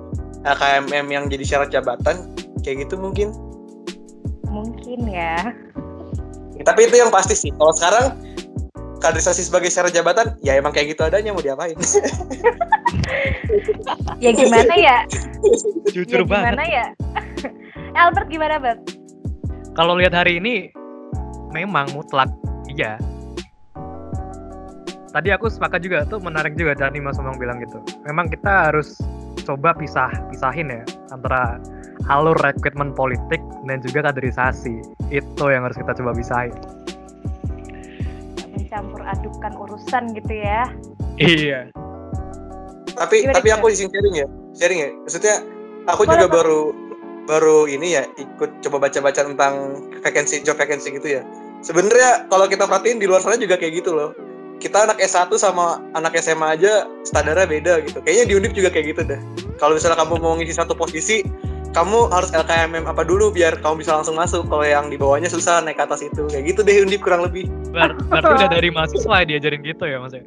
KMM 0.45 1.05
yang 1.09 1.25
jadi 1.27 1.43
syarat 1.45 1.69
jabatan. 1.73 2.29
Kayak 2.61 2.89
gitu 2.89 3.01
mungkin. 3.01 3.33
Mungkin 4.49 5.09
ya. 5.09 5.53
ya 6.57 6.63
tapi 6.65 6.85
itu 6.85 7.01
yang 7.01 7.09
pasti 7.09 7.33
sih. 7.33 7.49
Kalau 7.55 7.73
sekarang 7.73 8.05
kaderisasi 9.01 9.47
sebagai 9.47 9.71
syarat 9.73 9.95
jabatan 9.95 10.37
ya 10.45 10.53
emang 10.59 10.75
kayak 10.75 10.93
gitu 10.93 11.07
adanya 11.07 11.33
mau 11.33 11.43
diapain? 11.43 11.77
Ya 14.19 14.35
gimana 14.35 14.73
ya? 14.75 15.07
Jujur 15.95 16.21
ya, 16.21 16.27
gimana 16.27 16.63
ya? 16.67 16.85
Albert 17.95 18.27
gimana 18.29 18.55
Bert 18.61 18.79
kalau 19.73 19.95
lihat 19.95 20.11
hari 20.11 20.43
ini 20.43 20.69
memang 21.55 21.89
mutlak 21.95 22.29
iya 22.69 22.99
tadi 25.09 25.33
aku 25.33 25.49
sepakat 25.49 25.81
juga 25.81 26.05
tuh 26.05 26.21
menarik 26.21 26.53
juga 26.53 26.77
dari 26.77 27.01
Mas 27.01 27.17
Omong 27.17 27.41
bilang 27.41 27.61
gitu. 27.61 27.81
Memang 28.05 28.29
kita 28.29 28.69
harus 28.69 28.97
coba 29.43 29.73
pisah 29.73 30.13
pisahin 30.29 30.69
ya 30.69 30.83
antara 31.09 31.57
alur 32.07 32.37
rekrutmen 32.37 32.93
politik 32.93 33.41
dan 33.65 33.81
juga 33.81 34.09
kaderisasi. 34.09 34.81
Itu 35.09 35.45
yang 35.49 35.65
harus 35.65 35.77
kita 35.77 35.97
coba 35.97 36.13
pisahin. 36.13 36.53
Mencampur 38.53 39.01
adukan 39.03 39.53
urusan 39.57 40.03
gitu 40.13 40.33
ya. 40.33 40.69
Iya. 41.17 41.73
Tapi 42.93 43.25
Gimana 43.25 43.35
tapi 43.41 43.49
aku 43.53 43.65
izin 43.73 43.89
sharing 43.89 44.15
ya. 44.15 44.27
Sharing 44.55 44.79
ya. 44.79 44.89
Maksudnya 45.05 45.35
aku 45.89 46.05
Boleh, 46.05 46.13
juga 46.15 46.27
apa? 46.29 46.35
baru 46.41 46.61
baru 47.29 47.57
ini 47.69 47.93
ya 47.93 48.03
ikut 48.17 48.65
coba 48.65 48.89
baca-baca 48.89 49.21
tentang 49.21 49.53
vacancy 50.01 50.41
job 50.41 50.57
vacancy 50.57 50.93
gitu 50.93 51.19
ya. 51.19 51.21
Sebenarnya 51.59 52.29
kalau 52.31 52.47
kita 52.47 52.63
perhatiin 52.63 53.03
di 53.03 53.05
luar 53.09 53.19
sana 53.19 53.35
juga 53.35 53.59
kayak 53.59 53.83
gitu 53.83 53.91
loh 53.91 54.15
kita 54.59 54.85
anak 54.85 54.99
S1 54.99 55.31
sama 55.39 55.79
anak 55.95 56.19
SMA 56.19 56.59
aja 56.59 56.85
standarnya 57.07 57.47
beda 57.47 57.73
gitu. 57.87 58.03
Kayaknya 58.03 58.25
di 58.27 58.33
Undip 58.35 58.53
juga 58.53 58.69
kayak 58.69 58.85
gitu 58.93 59.01
deh. 59.07 59.19
Kalau 59.57 59.73
misalnya 59.73 59.97
kamu 59.97 60.19
mau 60.19 60.35
ngisi 60.35 60.59
satu 60.59 60.75
posisi, 60.75 61.23
kamu 61.71 62.11
harus 62.11 62.29
LKMM 62.35 62.85
apa 62.85 63.07
dulu 63.07 63.31
biar 63.31 63.55
kamu 63.63 63.81
bisa 63.81 63.95
langsung 63.95 64.19
masuk. 64.19 64.45
Kalau 64.51 64.67
yang 64.67 64.91
di 64.91 64.99
bawahnya 64.99 65.31
susah 65.31 65.63
naik 65.63 65.79
ke 65.79 65.83
atas 65.87 66.03
itu. 66.03 66.27
Kayak 66.27 66.53
gitu 66.53 66.59
deh 66.67 66.75
Undip 66.83 67.01
kurang 67.01 67.23
lebih. 67.23 67.47
Ber 67.71 67.95
berarti 68.11 68.31
udah 68.35 68.49
dari 68.51 68.69
mahasiswa 68.69 69.15
ya 69.23 69.25
diajarin 69.25 69.63
gitu 69.63 69.83
ya 69.87 69.97
Mas 70.03 70.13
ya? 70.13 70.23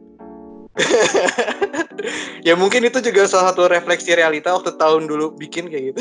ya 2.49 2.55
mungkin 2.57 2.89
itu 2.89 3.05
juga 3.05 3.29
salah 3.29 3.53
satu 3.53 3.69
refleksi 3.69 4.17
realita 4.17 4.57
waktu 4.57 4.73
tahun 4.81 5.05
dulu 5.05 5.37
bikin 5.37 5.69
kayak 5.69 5.93
gitu. 5.93 6.01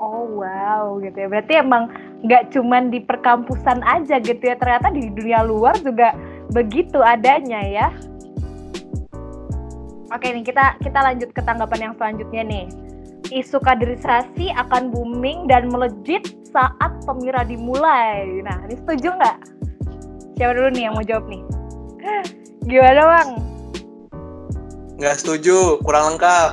Oh 0.00 0.40
wow 0.40 0.96
gitu 1.04 1.16
ya. 1.16 1.28
Berarti 1.28 1.52
emang 1.60 1.92
nggak 2.24 2.56
cuman 2.56 2.88
di 2.88 3.04
perkampusan 3.04 3.84
aja 3.84 4.16
gitu 4.20 4.40
ya. 4.40 4.56
Ternyata 4.56 4.88
di 4.96 5.12
dunia 5.12 5.44
luar 5.44 5.76
juga 5.84 6.16
begitu 6.52 7.02
adanya 7.02 7.60
ya. 7.62 7.88
Oke 10.14 10.30
nih 10.30 10.46
kita 10.46 10.78
kita 10.80 10.98
lanjut 11.02 11.30
ke 11.34 11.42
tanggapan 11.42 11.90
yang 11.90 11.94
selanjutnya 11.98 12.42
nih. 12.46 12.66
Isu 13.34 13.58
kaderisasi 13.58 14.54
akan 14.54 14.94
booming 14.94 15.50
dan 15.50 15.66
melejit 15.66 16.30
saat 16.54 16.94
pemira 17.02 17.42
dimulai. 17.42 18.22
Nah, 18.46 18.70
ini 18.70 18.78
setuju 18.78 19.18
nggak? 19.18 19.38
Siapa 20.38 20.54
dulu 20.54 20.68
nih 20.70 20.82
yang 20.86 20.94
mau 20.94 21.02
jawab 21.02 21.26
nih? 21.26 21.42
Gimana 22.70 23.02
bang? 23.02 23.28
Nggak 25.02 25.16
setuju, 25.18 25.82
kurang 25.82 26.14
lengkap. 26.14 26.50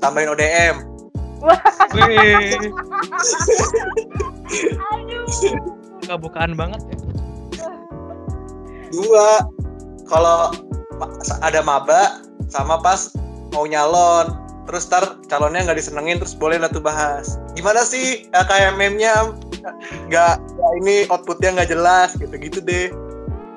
Tambahin 0.00 0.32
ODM. 0.32 0.76
Wah, 1.44 1.60
aduh. 1.92 2.72
kebukaan 6.08 6.56
banget 6.56 6.80
ya. 6.88 6.96
Dua, 8.94 9.42
kalau 10.06 10.54
ada 11.42 11.60
maba 11.66 12.22
sama 12.46 12.78
pas 12.78 13.10
mau 13.50 13.66
nyalon, 13.66 14.38
terus 14.70 14.86
ntar 14.86 15.18
calonnya 15.26 15.66
nggak 15.66 15.78
disenengin, 15.82 16.22
terus 16.22 16.38
boleh 16.38 16.62
lah 16.62 16.70
tuh 16.70 16.82
bahas. 16.82 17.38
Gimana 17.58 17.82
sih 17.82 18.30
kayak 18.30 18.78
meme-nya 18.78 19.34
nggak 19.64 19.74
nggak 20.10 20.34
ini 20.84 21.10
outputnya 21.10 21.58
nggak 21.58 21.70
jelas 21.74 22.14
gitu-gitu 22.14 22.62
deh. 22.62 22.94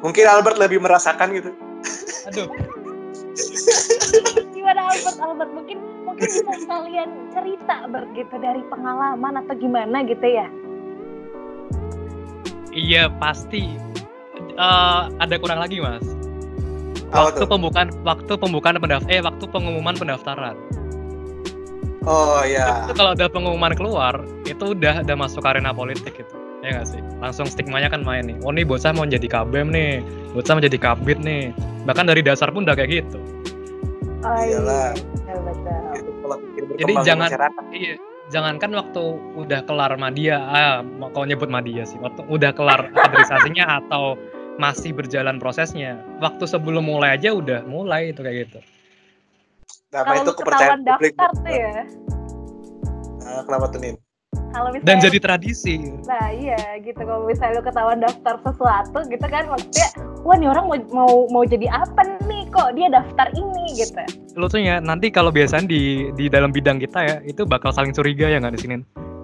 Mungkin 0.01 0.25
Albert 0.29 0.57
lebih 0.61 0.81
merasakan 0.81 1.33
gitu. 1.33 1.49
Aduh, 2.29 2.49
Gimana 4.53 4.89
Albert? 4.89 5.17
Albert 5.21 5.51
mungkin 5.53 5.77
mungkin 6.05 6.25
bisa 6.25 6.53
kalian 6.65 7.09
cerita 7.29 7.85
Albert 7.85 8.09
gitu 8.17 8.35
dari 8.41 8.61
pengalaman 8.67 9.33
atau 9.45 9.53
gimana 9.57 10.01
gitu 10.05 10.25
ya? 10.25 10.47
iya 12.77 13.09
pasti. 13.17 13.73
Eh, 14.57 15.01
ada 15.21 15.35
kurang 15.37 15.61
lagi 15.61 15.77
mas. 15.77 16.01
Apa 17.13 17.29
Waktu 17.29 17.45
tuh? 17.45 17.49
pembukaan, 17.53 17.87
waktu 18.01 18.33
pembukaan 18.35 18.75
pendaftar, 18.81 19.07
eh 19.13 19.21
waktu 19.21 19.45
pengumuman 19.47 19.93
pendaftaran. 19.95 20.57
Oh 22.09 22.41
ya. 22.41 22.89
Itu 22.89 22.97
kalau 22.97 23.13
udah 23.13 23.29
pengumuman 23.29 23.77
keluar, 23.77 24.25
itu 24.49 24.73
udah 24.73 25.05
udah 25.05 25.15
masuk 25.15 25.45
arena 25.45 25.69
politik 25.69 26.17
gitu. 26.17 26.35
Ya 26.65 26.73
nggak 26.73 26.87
sih? 26.89 27.01
Langsung 27.21 27.45
stigmanya 27.45 27.93
kan 27.93 28.01
main 28.01 28.25
nih. 28.25 28.35
Oh 28.41 28.49
nih 28.49 28.65
bocah 28.65 28.91
mau 28.97 29.05
jadi 29.05 29.29
kabem 29.29 29.69
nih, 29.69 30.01
bocah 30.33 30.57
mau 30.57 30.63
jadi 30.65 30.79
kabit 30.81 31.21
nih. 31.21 31.53
Bahkan 31.85 32.09
dari 32.09 32.25
dasar 32.25 32.49
pun 32.49 32.65
udah 32.65 32.73
kayak 32.73 33.05
gitu. 33.05 33.21
Oh 36.27 36.35
pikir 36.35 36.63
Jadi 36.81 36.93
jangan 37.07 37.29
iya, 37.71 37.95
jangankan 38.33 38.71
waktu 38.75 39.03
udah 39.37 39.63
kelar 39.63 39.95
media, 39.95 40.43
ah 40.43 40.83
mau 40.83 41.07
kau 41.13 41.23
nyebut 41.23 41.47
media 41.47 41.87
sih, 41.87 41.95
waktu 42.03 42.25
udah 42.27 42.51
kelar 42.51 42.91
kaderisasinya 42.91 43.79
atau 43.85 44.19
masih 44.57 44.91
berjalan 44.93 45.37
prosesnya. 45.37 46.01
Waktu 46.21 46.49
sebelum 46.49 46.85
mulai 46.85 47.15
aja 47.17 47.33
udah 47.33 47.63
mulai 47.65 48.11
itu 48.11 48.21
kayak 48.21 48.49
gitu. 48.49 48.59
Nah, 49.93 50.03
Kalau 50.03 50.21
itu 50.25 50.31
kepercayaan 50.35 50.81
ketahuan 50.83 50.99
publik. 50.99 51.13
daftar 51.15 51.31
tuh 51.31 51.53
ya. 51.53 51.75
Nah, 53.23 53.41
kenapa 53.45 53.65
tuh 53.71 53.79
Nin? 53.79 53.95
Kalau 54.47 54.69
misalnya 54.73 54.89
Dan 54.89 54.97
jadi 55.03 55.17
tradisi. 55.21 55.75
Nah 56.07 56.27
iya 56.31 56.59
gitu 56.81 56.97
kalau 56.97 57.27
misalnya 57.27 57.59
lu 57.59 57.63
ketahuan 57.67 57.99
daftar 57.99 58.35
sesuatu 58.41 58.99
gitu 59.11 59.25
kan 59.27 59.43
maksudnya 59.47 59.87
wah 60.23 60.35
nih 60.39 60.49
orang 60.49 60.65
mau 60.71 60.77
mau 60.91 61.13
mau 61.29 61.43
jadi 61.43 61.67
apa 61.67 62.01
nih 62.25 62.47
kok 62.49 62.73
dia 62.73 62.87
daftar 62.89 63.27
ini 63.35 63.75
gitu. 63.75 64.01
Lucunya 64.39 64.79
nanti 64.79 65.11
kalau 65.11 65.35
biasanya 65.35 65.67
di 65.67 66.09
di 66.15 66.25
dalam 66.31 66.55
bidang 66.55 66.79
kita 66.79 66.99
ya 67.03 67.15
itu 67.27 67.43
bakal 67.43 67.75
saling 67.75 67.91
curiga 67.91 68.31
ya 68.31 68.39
nggak 68.39 68.55
di 68.55 68.61
sini. 68.63 68.75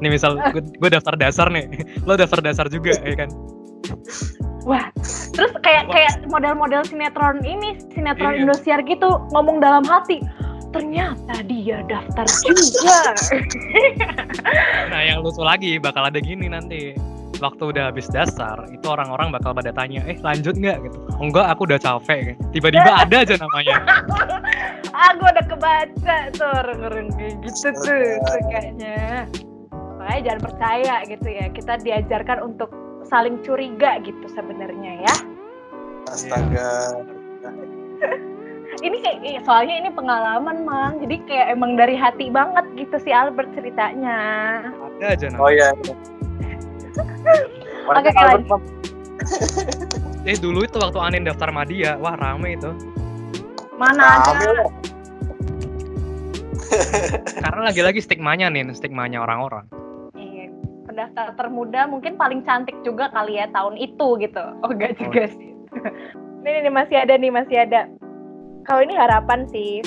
Nih 0.04 0.12
misal 0.12 0.38
gue 0.82 0.90
daftar 0.92 1.16
dasar 1.16 1.48
nih, 1.50 1.72
lo 2.04 2.20
daftar 2.20 2.44
dasar 2.44 2.68
juga 2.68 2.94
ya 3.02 3.16
kan? 3.16 3.30
Wah 4.64 4.88
terus 5.34 5.52
kayak 5.66 5.90
kayak 5.92 6.24
model-model 6.30 6.86
sinetron 6.88 7.42
ini 7.44 7.76
sinetron 7.92 8.38
Iya. 8.38 8.42
Indosiar 8.48 8.80
gitu 8.86 9.10
ngomong 9.34 9.60
dalam 9.60 9.84
hati 9.84 10.22
ternyata 10.74 11.46
dia 11.46 11.86
daftar 11.86 12.26
juga. 12.42 13.00
Nah 14.92 15.02
yang 15.06 15.22
lucu 15.24 15.42
lagi 15.42 15.78
bakal 15.78 16.06
ada 16.06 16.20
gini 16.20 16.50
nanti. 16.50 16.94
Waktu 17.42 17.76
udah 17.76 17.92
habis 17.92 18.08
dasar 18.08 18.56
itu 18.72 18.86
orang-orang 18.88 19.34
bakal 19.34 19.52
pada 19.52 19.74
tanya 19.76 20.00
eh 20.08 20.16
lanjut 20.22 20.56
nggak? 20.56 20.80
Gitu. 20.86 20.98
Oh, 21.18 21.28
enggak 21.28 21.46
aku 21.52 21.68
udah 21.68 21.80
capek. 21.82 22.40
Tiba-tiba 22.56 22.92
ada 23.04 23.16
aja 23.20 23.36
namanya. 23.36 23.76
Gue 25.20 25.30
udah 25.30 25.46
kebaca 25.46 26.18
tuh 26.34 26.50
orang-orang 26.64 27.12
kayak 27.20 27.36
gitu 27.44 27.70
tuh, 27.74 28.16
tuh 28.22 28.40
kayaknya. 28.48 29.28
Makanya 30.00 30.22
jangan 30.24 30.42
percaya 30.42 30.96
gitu 31.10 31.28
ya 31.28 31.46
kita 31.52 31.74
diajarkan 31.84 32.38
untuk 32.48 32.70
saling 33.08 33.40
curiga 33.44 34.00
gitu 34.04 34.26
sebenarnya 34.32 35.06
ya. 35.06 35.16
Astaga. 36.12 37.04
ini 38.86 38.98
kayak 39.00 39.20
eh, 39.24 39.40
soalnya 39.46 39.76
ini 39.86 39.90
pengalaman 39.94 40.66
mang. 40.66 41.00
Jadi 41.00 41.24
kayak 41.30 41.56
emang 41.56 41.80
dari 41.80 41.96
hati 41.96 42.28
banget 42.34 42.66
gitu 42.76 42.96
si 43.00 43.12
Albert 43.14 43.54
ceritanya. 43.56 44.20
Ada 45.00 45.06
aja 45.14 45.26
Oh 45.40 45.48
namanya 45.48 45.52
iya. 45.52 45.70
Oke, 47.90 48.12
Albert, 48.16 48.64
eh 50.24 50.38
dulu 50.40 50.64
itu 50.64 50.78
waktu 50.80 51.00
Anin 51.04 51.28
daftar 51.28 51.52
Madia. 51.52 52.00
Wah 52.00 52.16
rame 52.16 52.56
itu. 52.56 52.72
Mana 53.76 54.24
Rame. 54.24 54.46
ada 54.48 54.66
karena 57.44 57.62
lagi-lagi 57.70 58.00
stigmanya 58.02 58.50
nih 58.50 58.72
stigmanya 58.74 59.22
orang-orang. 59.22 59.68
Iya, 59.70 59.83
pendaftar 60.94 61.34
termuda 61.34 61.90
mungkin 61.90 62.14
paling 62.22 62.46
cantik 62.46 62.78
juga 62.86 63.10
kali 63.10 63.42
ya 63.42 63.50
tahun 63.50 63.82
itu 63.82 64.08
gitu 64.22 64.44
oh 64.62 64.70
enggak 64.70 64.94
juga 65.02 65.26
sih 65.34 65.50
ini 66.46 66.70
nih 66.70 66.74
masih 66.74 67.02
ada 67.02 67.18
nih 67.18 67.34
masih 67.34 67.66
ada 67.66 67.90
kalau 68.70 68.86
ini 68.86 68.94
harapan 68.94 69.50
sih 69.50 69.82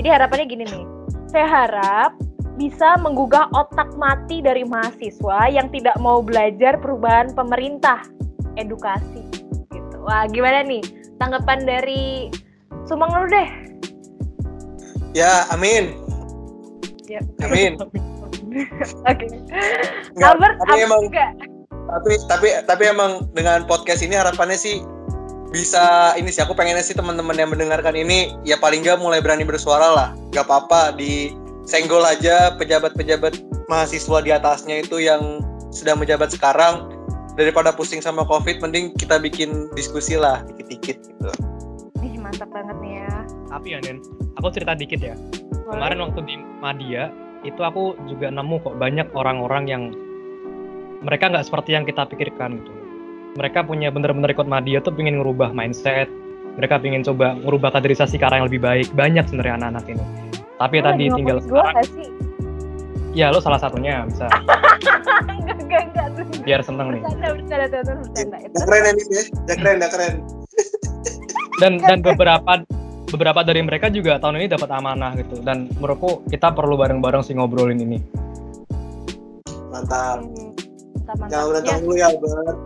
jadi 0.00 0.16
harapannya 0.16 0.48
gini 0.48 0.64
nih 0.64 0.84
saya 1.28 1.44
harap 1.44 2.16
bisa 2.56 2.96
menggugah 3.00 3.48
otak 3.52 3.92
mati 3.96 4.40
dari 4.44 4.64
mahasiswa 4.64 5.48
yang 5.48 5.68
tidak 5.72 5.96
mau 6.00 6.20
belajar 6.24 6.76
perubahan 6.80 7.32
pemerintah 7.32 8.04
edukasi 8.60 9.24
gitu. 9.72 9.96
Wah, 10.04 10.28
gimana 10.28 10.60
nih 10.60 10.84
tanggapan 11.16 11.64
dari 11.64 12.28
Sumang 12.84 13.08
dulu 13.14 13.26
deh. 13.32 13.48
Ya, 15.16 15.48
amin. 15.48 15.96
Ya. 17.08 17.24
Amin. 17.40 17.80
Oke. 19.10 19.26
Nggak, 20.18 20.30
Albert, 20.36 20.54
tapi 20.60 20.70
Albert 20.70 20.86
emang 20.86 21.02
juga. 21.08 21.26
tapi 21.92 22.12
tapi 22.30 22.48
tapi 22.68 22.82
emang 22.88 23.12
dengan 23.34 23.64
podcast 23.66 24.00
ini 24.04 24.14
harapannya 24.16 24.56
sih 24.56 24.80
bisa 25.52 26.16
ini 26.16 26.32
sih 26.32 26.40
aku 26.40 26.56
pengennya 26.56 26.80
sih 26.80 26.96
teman-teman 26.96 27.36
yang 27.36 27.52
mendengarkan 27.52 27.92
ini 27.92 28.32
ya 28.48 28.56
paling 28.56 28.80
nggak 28.80 28.96
mulai 28.96 29.20
berani 29.20 29.44
bersuara 29.44 29.92
lah 29.92 30.08
nggak 30.32 30.48
apa-apa 30.48 30.96
di 30.96 31.36
senggol 31.68 32.02
aja 32.02 32.56
pejabat-pejabat 32.56 33.36
mahasiswa 33.68 34.18
di 34.24 34.30
atasnya 34.32 34.80
itu 34.80 34.98
yang 35.04 35.44
sedang 35.68 36.00
menjabat 36.00 36.32
sekarang 36.32 36.88
daripada 37.36 37.68
pusing 37.72 38.00
sama 38.00 38.24
covid 38.24 38.64
mending 38.64 38.96
kita 38.96 39.20
bikin 39.20 39.68
diskusi 39.76 40.16
lah 40.16 40.40
dikit-dikit 40.48 40.96
gitu 41.04 41.30
Ih, 42.00 42.16
mantap 42.18 42.48
banget 42.50 42.76
nih 42.80 42.92
ya. 43.04 43.12
tapi 43.52 43.66
ya 43.76 43.78
Nen 43.84 44.00
aku 44.40 44.48
cerita 44.56 44.72
dikit 44.72 45.00
ya 45.04 45.14
kemarin 45.68 46.00
waktu 46.00 46.20
di 46.24 46.34
Madia 46.64 47.12
itu 47.42 47.58
aku 47.58 47.98
juga 48.06 48.30
nemu 48.30 48.56
kok 48.62 48.74
banyak 48.78 49.06
orang-orang 49.18 49.64
yang 49.66 49.82
mereka 51.02 51.26
nggak 51.30 51.46
seperti 51.46 51.74
yang 51.74 51.82
kita 51.82 52.06
pikirkan 52.06 52.62
gitu 52.62 52.72
mereka 53.34 53.66
punya 53.66 53.90
bener-bener 53.90 54.30
ikut 54.30 54.46
Madia 54.46 54.78
tuh 54.78 54.94
pengen 54.94 55.18
ngerubah 55.18 55.50
mindset 55.50 56.06
mereka 56.54 56.78
pengen 56.78 57.02
coba 57.02 57.34
ngerubah 57.42 57.74
kaderisasi 57.74 58.20
ke 58.20 58.24
arah 58.24 58.38
yang 58.42 58.46
lebih 58.46 58.62
baik 58.62 58.88
banyak 58.94 59.26
sebenarnya 59.26 59.54
anak-anak 59.58 59.84
ini 59.90 60.04
tapi 60.60 60.76
Lo 60.78 60.84
tadi 60.86 61.04
tinggal 61.10 61.38
sekarang 61.42 61.86
sih? 61.90 62.08
ya 63.12 63.26
lo 63.34 63.42
salah 63.42 63.58
satunya 63.58 64.06
bisa 64.06 64.30
enggak, 65.42 65.58
enggak, 65.58 65.82
enggak. 65.90 66.06
tuh. 66.14 66.24
biar 66.46 66.60
seneng 66.62 66.88
nih 66.94 67.02
Bercanda, 67.02 67.28
bercanda, 67.34 67.66
bercanda, 67.66 67.92
bercanda. 67.98 68.36
Itu 68.38 68.56
udah 68.56 68.66
keren 68.70 68.94
Nis, 68.94 69.26
ya 69.50 69.54
keren 69.58 69.76
keren 69.82 70.14
dan 71.60 71.72
dan 71.82 71.98
beberapa 72.00 72.52
beberapa 73.12 73.44
dari 73.44 73.60
mereka 73.60 73.92
juga 73.92 74.16
tahun 74.16 74.40
ini 74.40 74.48
dapat 74.56 74.72
amanah 74.72 75.12
gitu. 75.20 75.44
Dan 75.44 75.68
menurutku 75.76 76.24
kita 76.32 76.50
perlu 76.56 76.80
bareng-bareng 76.80 77.20
sih 77.20 77.36
ngobrolin 77.36 77.78
ini. 77.78 78.00
Mantap. 79.68 80.24
Mantap, 81.04 81.16
mantap. 81.20 81.28
jangan 81.28 81.62
Ya, 81.68 81.76
dulu 81.84 81.94
ya 81.94 82.06
Albert 82.08 82.58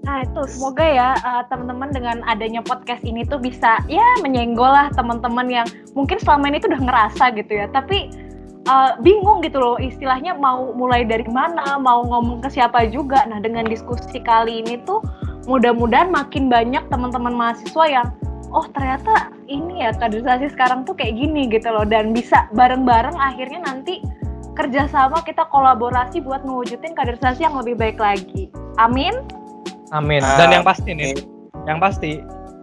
Nah 0.00 0.26
itu 0.26 0.42
semoga 0.48 0.82
ya 0.82 1.08
uh, 1.22 1.44
teman-teman 1.52 1.92
dengan 1.92 2.24
adanya 2.26 2.64
podcast 2.64 3.04
ini 3.04 3.22
tuh 3.22 3.38
bisa 3.38 3.78
ya 3.86 4.02
menyenggol 4.24 4.66
lah 4.66 4.88
teman-teman 4.96 5.46
yang 5.46 5.66
mungkin 5.94 6.18
selama 6.18 6.50
ini 6.50 6.58
tuh 6.58 6.72
udah 6.72 6.82
ngerasa 6.82 7.24
gitu 7.36 7.52
ya, 7.54 7.70
tapi 7.70 8.10
uh, 8.66 8.96
bingung 9.04 9.44
gitu 9.44 9.60
loh 9.60 9.76
istilahnya 9.78 10.34
mau 10.34 10.72
mulai 10.74 11.04
dari 11.04 11.28
mana, 11.30 11.78
mau 11.78 12.02
ngomong 12.02 12.42
ke 12.42 12.48
siapa 12.48 12.90
juga. 12.90 13.22
Nah 13.28 13.38
dengan 13.44 13.68
diskusi 13.68 14.18
kali 14.24 14.64
ini 14.64 14.82
tuh 14.82 15.04
mudah-mudahan 15.46 16.10
makin 16.10 16.48
banyak 16.50 16.82
teman-teman 16.90 17.36
mahasiswa 17.36 17.84
yang 17.86 18.08
oh 18.50 18.66
ternyata 18.74 19.30
ini 19.46 19.86
ya 19.86 19.94
kaderisasi 19.94 20.50
sekarang 20.54 20.82
tuh 20.82 20.94
kayak 20.94 21.18
gini 21.18 21.46
gitu 21.50 21.70
loh 21.70 21.86
dan 21.86 22.10
bisa 22.10 22.50
bareng-bareng 22.54 23.14
akhirnya 23.16 23.62
nanti 23.62 24.02
kerjasama 24.58 25.22
kita 25.22 25.46
kolaborasi 25.48 26.20
buat 26.20 26.42
mewujudin 26.42 26.92
kaderisasi 26.92 27.46
yang 27.46 27.56
lebih 27.56 27.78
baik 27.78 27.96
lagi. 27.96 28.50
Amin. 28.76 29.14
Amin. 29.94 30.22
Dan 30.36 30.60
yang 30.60 30.66
pasti 30.66 30.90
nih, 30.92 31.14
yang 31.64 31.78
pasti 31.80 32.20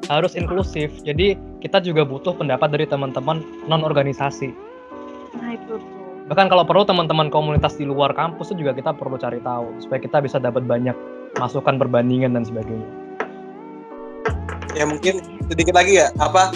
harus 0.08 0.38
inklusif. 0.38 0.94
Jadi 1.04 1.36
kita 1.60 1.82
juga 1.82 2.06
butuh 2.06 2.38
pendapat 2.38 2.70
dari 2.72 2.86
teman-teman 2.86 3.42
non 3.66 3.84
organisasi. 3.84 4.54
Nah 5.36 5.52
itu 5.58 5.80
Bahkan 6.28 6.52
kalau 6.52 6.68
perlu 6.68 6.84
teman-teman 6.84 7.32
komunitas 7.32 7.80
di 7.80 7.88
luar 7.88 8.12
kampus 8.12 8.52
itu 8.52 8.68
juga 8.68 8.76
kita 8.76 8.92
perlu 8.92 9.16
cari 9.16 9.40
tahu 9.40 9.80
supaya 9.80 10.00
kita 10.04 10.20
bisa 10.20 10.44
dapat 10.44 10.68
banyak 10.68 10.92
masukan 11.40 11.80
perbandingan 11.80 12.36
dan 12.36 12.44
sebagainya. 12.44 13.07
Ya 14.78 14.86
mungkin 14.86 15.26
sedikit 15.50 15.74
lagi 15.74 15.98
ya 15.98 16.14
apa 16.22 16.54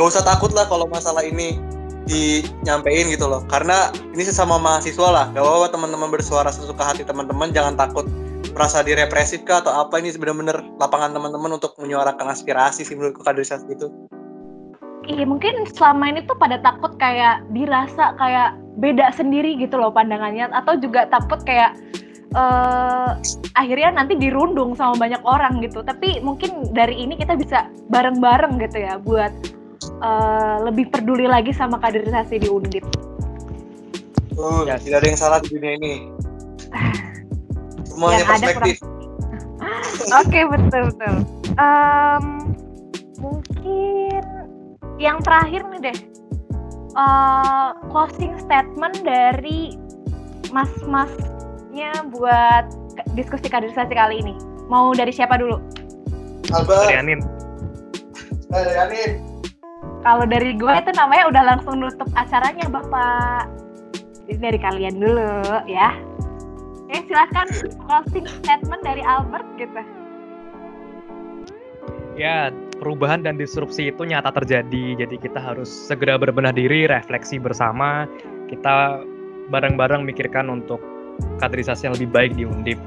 gak 0.00 0.08
usah 0.08 0.24
takut 0.24 0.48
lah 0.56 0.64
kalau 0.66 0.88
masalah 0.88 1.20
ini 1.20 1.60
dinyampein 2.08 3.12
gitu 3.12 3.28
loh. 3.28 3.44
Karena 3.52 3.92
ini 4.16 4.24
sesama 4.24 4.56
mahasiswa 4.56 5.08
lah 5.12 5.24
gak 5.36 5.44
apa-apa 5.44 5.68
teman-teman 5.76 6.08
bersuara 6.08 6.48
sesuka 6.48 6.80
hati 6.80 7.04
teman-teman 7.04 7.52
jangan 7.52 7.76
takut 7.76 8.08
merasa 8.56 8.80
direpresif 8.80 9.44
kah 9.44 9.60
atau 9.60 9.76
apa. 9.76 10.00
Ini 10.00 10.16
benar-benar 10.16 10.64
lapangan 10.80 11.12
teman-teman 11.12 11.60
untuk 11.60 11.76
menyuarakan 11.76 12.32
aspirasi 12.32 12.88
sih 12.88 12.96
menurutku 12.96 13.20
kaderisasi 13.20 13.68
itu. 13.68 13.92
Iya 15.08 15.24
mungkin 15.24 15.64
selama 15.72 16.12
ini 16.12 16.20
tuh 16.28 16.36
pada 16.36 16.60
takut 16.60 16.92
kayak 17.00 17.40
dirasa 17.56 18.12
kayak 18.20 18.56
beda 18.76 19.08
sendiri 19.16 19.56
gitu 19.56 19.80
loh 19.80 19.88
pandangannya 19.88 20.52
atau 20.52 20.76
juga 20.76 21.08
takut 21.08 21.40
kayak 21.48 21.76
uh, 22.34 23.16
akhirnya 23.56 24.02
nanti 24.02 24.18
dirundung 24.18 24.76
sama 24.76 24.98
banyak 24.98 25.22
orang 25.24 25.62
gitu 25.64 25.80
tapi 25.80 26.20
mungkin 26.20 26.74
dari 26.74 26.98
ini 27.00 27.16
kita 27.16 27.38
bisa 27.38 27.70
bareng-bareng 27.88 28.60
gitu 28.60 28.78
ya 28.84 29.00
buat 29.00 29.32
uh, 30.02 30.64
lebih 30.66 30.90
peduli 30.92 31.24
lagi 31.24 31.54
sama 31.54 31.78
kaderisasi 31.80 32.42
di 32.42 32.48
Undip. 32.50 32.84
Oh, 34.38 34.62
ya. 34.62 34.78
tidak 34.78 35.02
ada 35.02 35.08
yang 35.10 35.18
salah 35.18 35.38
di 35.42 35.48
dunia 35.50 35.72
ini. 35.82 35.94
Semuanya 37.90 38.22
yang 38.22 38.28
perspektif. 38.30 38.76
Oke, 40.22 40.30
okay, 40.30 40.44
betul 40.46 40.82
betul. 40.94 41.14
Um, 41.58 42.24
mungkin 43.18 44.22
yang 45.02 45.18
terakhir 45.26 45.66
nih 45.74 45.90
deh. 45.90 45.98
Uh, 46.98 47.74
closing 47.90 48.34
statement 48.42 49.06
dari 49.06 49.74
mas-masnya 51.78 52.10
buat 52.10 52.64
diskusi 53.14 53.46
kaderisasi 53.46 53.94
kali 53.94 54.18
ini. 54.18 54.34
Mau 54.66 54.90
dari 54.92 55.14
siapa 55.14 55.38
dulu? 55.38 55.62
Albert. 56.50 56.90
Dari 56.90 56.96
Anin. 56.98 57.20
Dari 58.50 58.74
Anin. 58.74 59.10
Kalau 60.02 60.24
dari 60.26 60.54
gue 60.58 60.74
itu 60.74 60.90
namanya 60.94 61.24
udah 61.30 61.42
langsung 61.54 61.78
nutup 61.82 62.08
acaranya 62.18 62.66
Bapak. 62.70 63.46
Ini 64.26 64.38
dari 64.38 64.58
kalian 64.58 64.96
dulu 64.98 65.30
ya. 65.70 65.94
Oke, 66.88 67.04
silakan 67.06 67.46
closing 67.84 68.26
statement 68.42 68.82
dari 68.82 69.02
Albert 69.04 69.46
gitu. 69.60 69.82
Ya, 72.18 72.50
perubahan 72.82 73.22
dan 73.22 73.38
disrupsi 73.38 73.94
itu 73.94 74.02
nyata 74.02 74.34
terjadi. 74.34 74.98
Jadi 74.98 75.16
kita 75.22 75.38
harus 75.38 75.70
segera 75.70 76.18
berbenah 76.18 76.50
diri, 76.50 76.90
refleksi 76.90 77.38
bersama. 77.38 78.10
Kita 78.50 79.04
bareng-bareng 79.52 80.02
mikirkan 80.02 80.50
untuk 80.50 80.80
kaderisasi 81.38 81.88
yang 81.88 81.94
lebih 81.94 82.10
baik 82.10 82.32
di 82.34 82.44
Undip. 82.44 82.78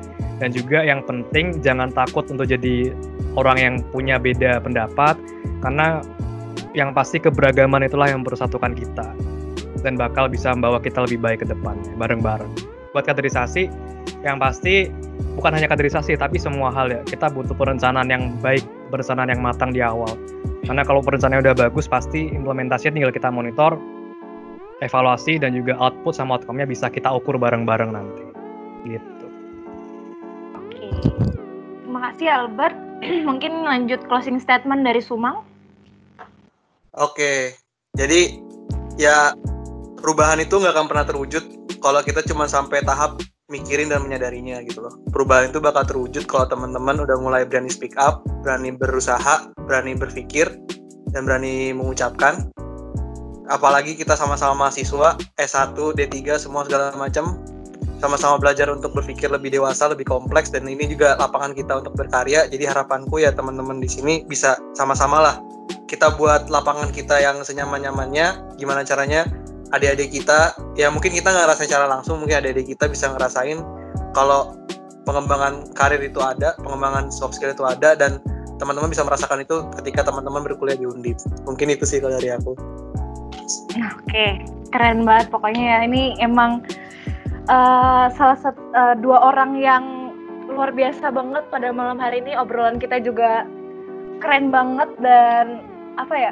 Dan 0.42 0.50
juga 0.50 0.82
yang 0.82 1.06
penting 1.06 1.62
jangan 1.62 1.94
takut 1.94 2.26
untuk 2.34 2.50
jadi 2.50 2.92
orang 3.38 3.58
yang 3.62 3.76
punya 3.94 4.18
beda 4.18 4.58
pendapat 4.60 5.14
karena 5.62 6.02
yang 6.74 6.96
pasti 6.96 7.22
keberagaman 7.22 7.86
itulah 7.86 8.10
yang 8.10 8.26
mempersatukan 8.26 8.74
kita 8.74 9.14
dan 9.86 9.94
bakal 9.98 10.26
bisa 10.30 10.54
membawa 10.54 10.82
kita 10.82 11.04
lebih 11.06 11.22
baik 11.22 11.46
ke 11.46 11.48
depan 11.50 11.78
bareng-bareng. 11.98 12.50
Buat 12.92 13.08
kaderisasi, 13.08 13.72
yang 14.22 14.38
pasti 14.38 14.90
bukan 15.38 15.58
hanya 15.58 15.70
kaderisasi 15.70 16.18
tapi 16.18 16.38
semua 16.38 16.70
hal 16.74 16.92
ya. 16.92 17.02
Kita 17.06 17.30
butuh 17.32 17.56
perencanaan 17.58 18.10
yang 18.10 18.36
baik, 18.40 18.64
perencanaan 18.94 19.30
yang 19.34 19.42
matang 19.42 19.74
di 19.74 19.82
awal. 19.82 20.14
Karena 20.62 20.86
kalau 20.86 21.02
perencanaannya 21.02 21.52
udah 21.52 21.58
bagus, 21.68 21.90
pasti 21.90 22.30
implementasinya 22.30 22.94
tinggal 23.02 23.14
kita 23.14 23.30
monitor, 23.34 23.76
evaluasi 24.82 25.38
dan 25.38 25.54
juga 25.54 25.78
output 25.78 26.18
sama 26.18 26.38
outcome-nya 26.42 26.66
bisa 26.66 26.90
kita 26.90 27.08
ukur 27.14 27.38
bareng-bareng 27.38 27.94
nanti. 27.94 28.26
Gitu. 28.86 29.26
Oke. 30.58 30.90
Terima 31.86 32.00
kasih 32.12 32.28
Albert. 32.30 32.76
Mungkin 33.30 33.66
lanjut 33.66 34.02
closing 34.10 34.42
statement 34.42 34.82
dari 34.86 35.00
Sumang. 35.00 35.46
Oke, 36.92 37.56
jadi 37.96 38.36
ya 39.00 39.32
perubahan 40.04 40.44
itu 40.44 40.60
nggak 40.60 40.76
akan 40.76 40.88
pernah 40.92 41.06
terwujud 41.08 41.44
kalau 41.80 42.04
kita 42.04 42.20
cuma 42.28 42.52
sampai 42.52 42.84
tahap 42.84 43.24
mikirin 43.48 43.92
dan 43.92 44.04
menyadarinya 44.04 44.60
gitu 44.68 44.84
loh. 44.84 45.00
Perubahan 45.12 45.52
itu 45.52 45.60
bakal 45.64 45.88
terwujud 45.88 46.28
kalau 46.28 46.52
teman-teman 46.52 47.00
udah 47.00 47.16
mulai 47.20 47.44
berani 47.48 47.72
speak 47.72 47.96
up, 47.96 48.24
berani 48.44 48.76
berusaha, 48.76 49.52
berani 49.68 49.96
berpikir, 49.96 50.52
dan 51.12 51.28
berani 51.28 51.76
mengucapkan. 51.76 52.52
Apalagi 53.52 54.00
kita 54.00 54.16
sama-sama 54.16 54.66
mahasiswa, 54.68 55.20
S1, 55.36 55.76
D3, 55.76 56.40
semua 56.40 56.64
segala 56.64 56.96
macam, 56.96 57.36
sama-sama 58.00 58.40
belajar 58.40 58.72
untuk 58.72 58.96
berpikir 58.96 59.28
lebih 59.28 59.52
dewasa, 59.52 59.92
lebih 59.92 60.08
kompleks, 60.08 60.56
dan 60.56 60.64
ini 60.72 60.88
juga 60.88 61.20
lapangan 61.20 61.52
kita 61.52 61.84
untuk 61.84 62.00
berkarya. 62.00 62.48
Jadi 62.48 62.64
harapanku 62.64 63.20
ya 63.20 63.36
teman-teman 63.36 63.84
di 63.84 63.92
sini 63.92 64.24
bisa 64.24 64.56
sama-sama 64.72 65.20
lah. 65.20 65.36
Kita 65.84 66.16
buat 66.16 66.48
lapangan 66.48 66.96
kita 66.96 67.20
yang 67.20 67.44
senyaman-nyamannya 67.44 68.56
gimana 68.56 68.88
caranya 68.88 69.28
adik-adik 69.76 70.12
kita 70.12 70.56
ya 70.76 70.92
mungkin 70.92 71.16
kita 71.16 71.32
nggak 71.32 71.48
ngerasain 71.48 71.68
secara 71.68 71.88
langsung 71.88 72.20
mungkin 72.20 72.44
adik-adik 72.44 72.76
kita 72.76 72.92
bisa 72.92 73.12
ngerasain 73.12 73.60
kalau 74.12 74.56
pengembangan 75.08 75.68
karir 75.72 76.00
itu 76.04 76.20
ada 76.20 76.56
pengembangan 76.60 77.08
soft 77.12 77.40
skill 77.40 77.56
itu 77.56 77.64
ada 77.64 77.96
dan 77.96 78.20
teman-teman 78.60 78.92
bisa 78.92 79.02
merasakan 79.02 79.42
itu 79.42 79.64
ketika 79.82 80.06
teman-teman 80.06 80.46
berkuliah 80.46 80.78
di 80.78 80.86
Undip. 80.86 81.18
Mungkin 81.50 81.74
itu 81.74 81.88
sih 81.88 81.98
kalau 81.98 82.20
dari 82.20 82.30
aku 82.30 82.54
oke. 83.76 84.28
Keren 84.72 85.04
banget 85.04 85.28
pokoknya 85.34 85.64
ya. 85.64 85.80
Ini 85.88 86.04
emang 86.24 86.64
uh, 87.52 88.08
salah 88.16 88.38
satu 88.40 88.62
uh, 88.72 88.96
dua 89.00 89.32
orang 89.34 89.60
yang 89.60 89.84
luar 90.52 90.72
biasa 90.76 91.12
banget 91.12 91.44
pada 91.52 91.72
malam 91.72 92.00
hari 92.00 92.24
ini. 92.24 92.36
Obrolan 92.36 92.80
kita 92.80 93.00
juga 93.04 93.48
keren 94.22 94.54
banget 94.54 94.90
dan 95.02 95.66
apa 95.98 96.14
ya 96.14 96.32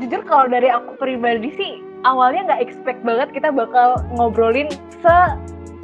jujur 0.00 0.20
kalau 0.24 0.48
dari 0.48 0.68
aku 0.68 0.96
pribadi 0.96 1.52
sih 1.54 1.72
awalnya 2.02 2.52
nggak 2.52 2.62
expect 2.64 3.00
banget 3.06 3.30
kita 3.30 3.52
bakal 3.52 4.00
ngobrolin 4.16 4.68
se 5.00 5.16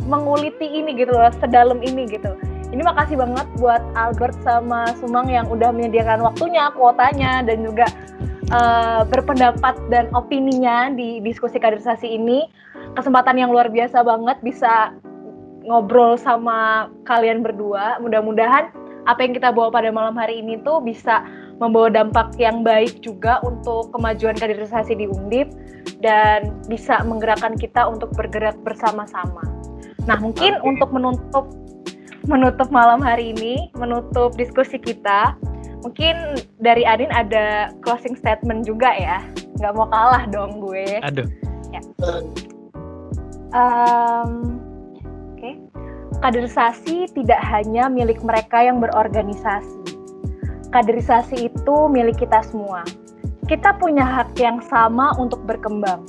menguliti 0.08 0.64
ini 0.64 0.96
gitu 0.96 1.12
loh 1.12 1.28
sedalam 1.38 1.78
ini 1.84 2.08
gitu. 2.08 2.32
Ini 2.68 2.84
makasih 2.84 3.16
banget 3.16 3.48
buat 3.56 3.80
Albert 3.96 4.36
sama 4.44 4.92
Sumang 5.00 5.32
yang 5.32 5.48
udah 5.48 5.72
menyediakan 5.72 6.20
waktunya 6.20 6.68
kuotanya 6.76 7.40
dan 7.40 7.64
juga 7.64 7.88
uh, 8.52 9.02
berpendapat 9.08 9.76
dan 9.92 10.08
opininya 10.12 10.92
di 10.92 11.20
diskusi 11.24 11.56
kaderisasi 11.60 12.08
ini 12.08 12.48
kesempatan 12.96 13.36
yang 13.38 13.52
luar 13.52 13.68
biasa 13.68 14.02
banget 14.02 14.38
bisa 14.40 14.96
ngobrol 15.68 16.16
sama 16.16 16.88
kalian 17.04 17.44
berdua 17.44 18.00
mudah-mudahan 18.00 18.72
apa 19.08 19.20
yang 19.24 19.32
kita 19.36 19.52
bawa 19.52 19.72
pada 19.72 19.88
malam 19.88 20.16
hari 20.16 20.40
ini 20.44 20.60
tuh 20.64 20.84
bisa 20.84 21.24
membawa 21.58 21.90
dampak 21.90 22.38
yang 22.38 22.62
baik 22.62 23.02
juga 23.02 23.42
untuk 23.42 23.90
kemajuan 23.90 24.38
kaderisasi 24.38 24.94
di 24.94 25.10
Undip 25.10 25.50
dan 25.98 26.54
bisa 26.70 27.02
menggerakkan 27.02 27.58
kita 27.58 27.82
untuk 27.88 28.14
bergerak 28.14 28.54
bersama-sama. 28.62 29.42
Nah, 30.06 30.16
mungkin 30.22 30.54
okay. 30.56 30.66
untuk 30.66 30.94
menutup 30.94 31.50
menutup 32.28 32.68
malam 32.70 33.00
hari 33.02 33.34
ini, 33.34 33.72
menutup 33.74 34.36
diskusi 34.36 34.78
kita, 34.78 35.34
mungkin 35.82 36.42
dari 36.58 36.82
Adin 36.82 37.10
ada 37.14 37.74
closing 37.82 38.14
statement 38.18 38.66
juga 38.66 38.94
ya. 38.96 39.18
Nggak 39.58 39.72
mau 39.74 39.88
kalah 39.90 40.24
dong 40.30 40.62
gue. 40.62 41.02
Aduh. 41.02 41.26
Ya. 41.74 41.80
Um, 43.54 44.62
Oke. 45.34 45.40
Okay. 45.40 45.54
Kaderisasi 46.18 47.10
tidak 47.14 47.38
hanya 47.46 47.86
milik 47.86 48.18
mereka 48.26 48.66
yang 48.66 48.82
berorganisasi 48.82 49.88
kaderisasi 50.70 51.48
itu 51.48 51.76
milik 51.88 52.20
kita 52.20 52.44
semua. 52.44 52.84
Kita 53.48 53.72
punya 53.80 54.04
hak 54.04 54.36
yang 54.36 54.60
sama 54.60 55.16
untuk 55.16 55.40
berkembang, 55.48 56.04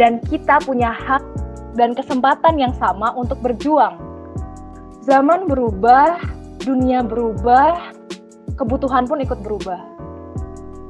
dan 0.00 0.24
kita 0.24 0.56
punya 0.64 0.88
hak 0.88 1.20
dan 1.76 1.92
kesempatan 1.92 2.56
yang 2.56 2.72
sama 2.80 3.12
untuk 3.12 3.40
berjuang. 3.44 4.00
Zaman 5.04 5.50
berubah, 5.50 6.16
dunia 6.64 7.04
berubah, 7.04 7.92
kebutuhan 8.56 9.08
pun 9.08 9.20
ikut 9.20 9.40
berubah. 9.44 9.80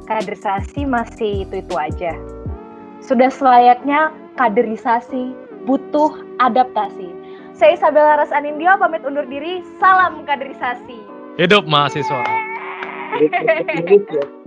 Kaderisasi 0.06 0.84
masih 0.84 1.46
itu-itu 1.46 1.74
aja. 1.78 2.12
Sudah 3.02 3.30
selayaknya 3.30 4.10
kaderisasi 4.38 5.34
butuh 5.66 6.10
adaptasi. 6.42 7.10
Saya 7.54 7.78
Isabella 7.78 8.18
Ras 8.18 8.34
Anindya 8.34 8.74
pamit 8.80 9.06
undur 9.06 9.26
diri. 9.28 9.62
Salam 9.78 10.26
kaderisasi. 10.26 10.98
Hidup 11.38 11.64
mahasiswa. 11.70 12.22
Hidup. 13.20 14.41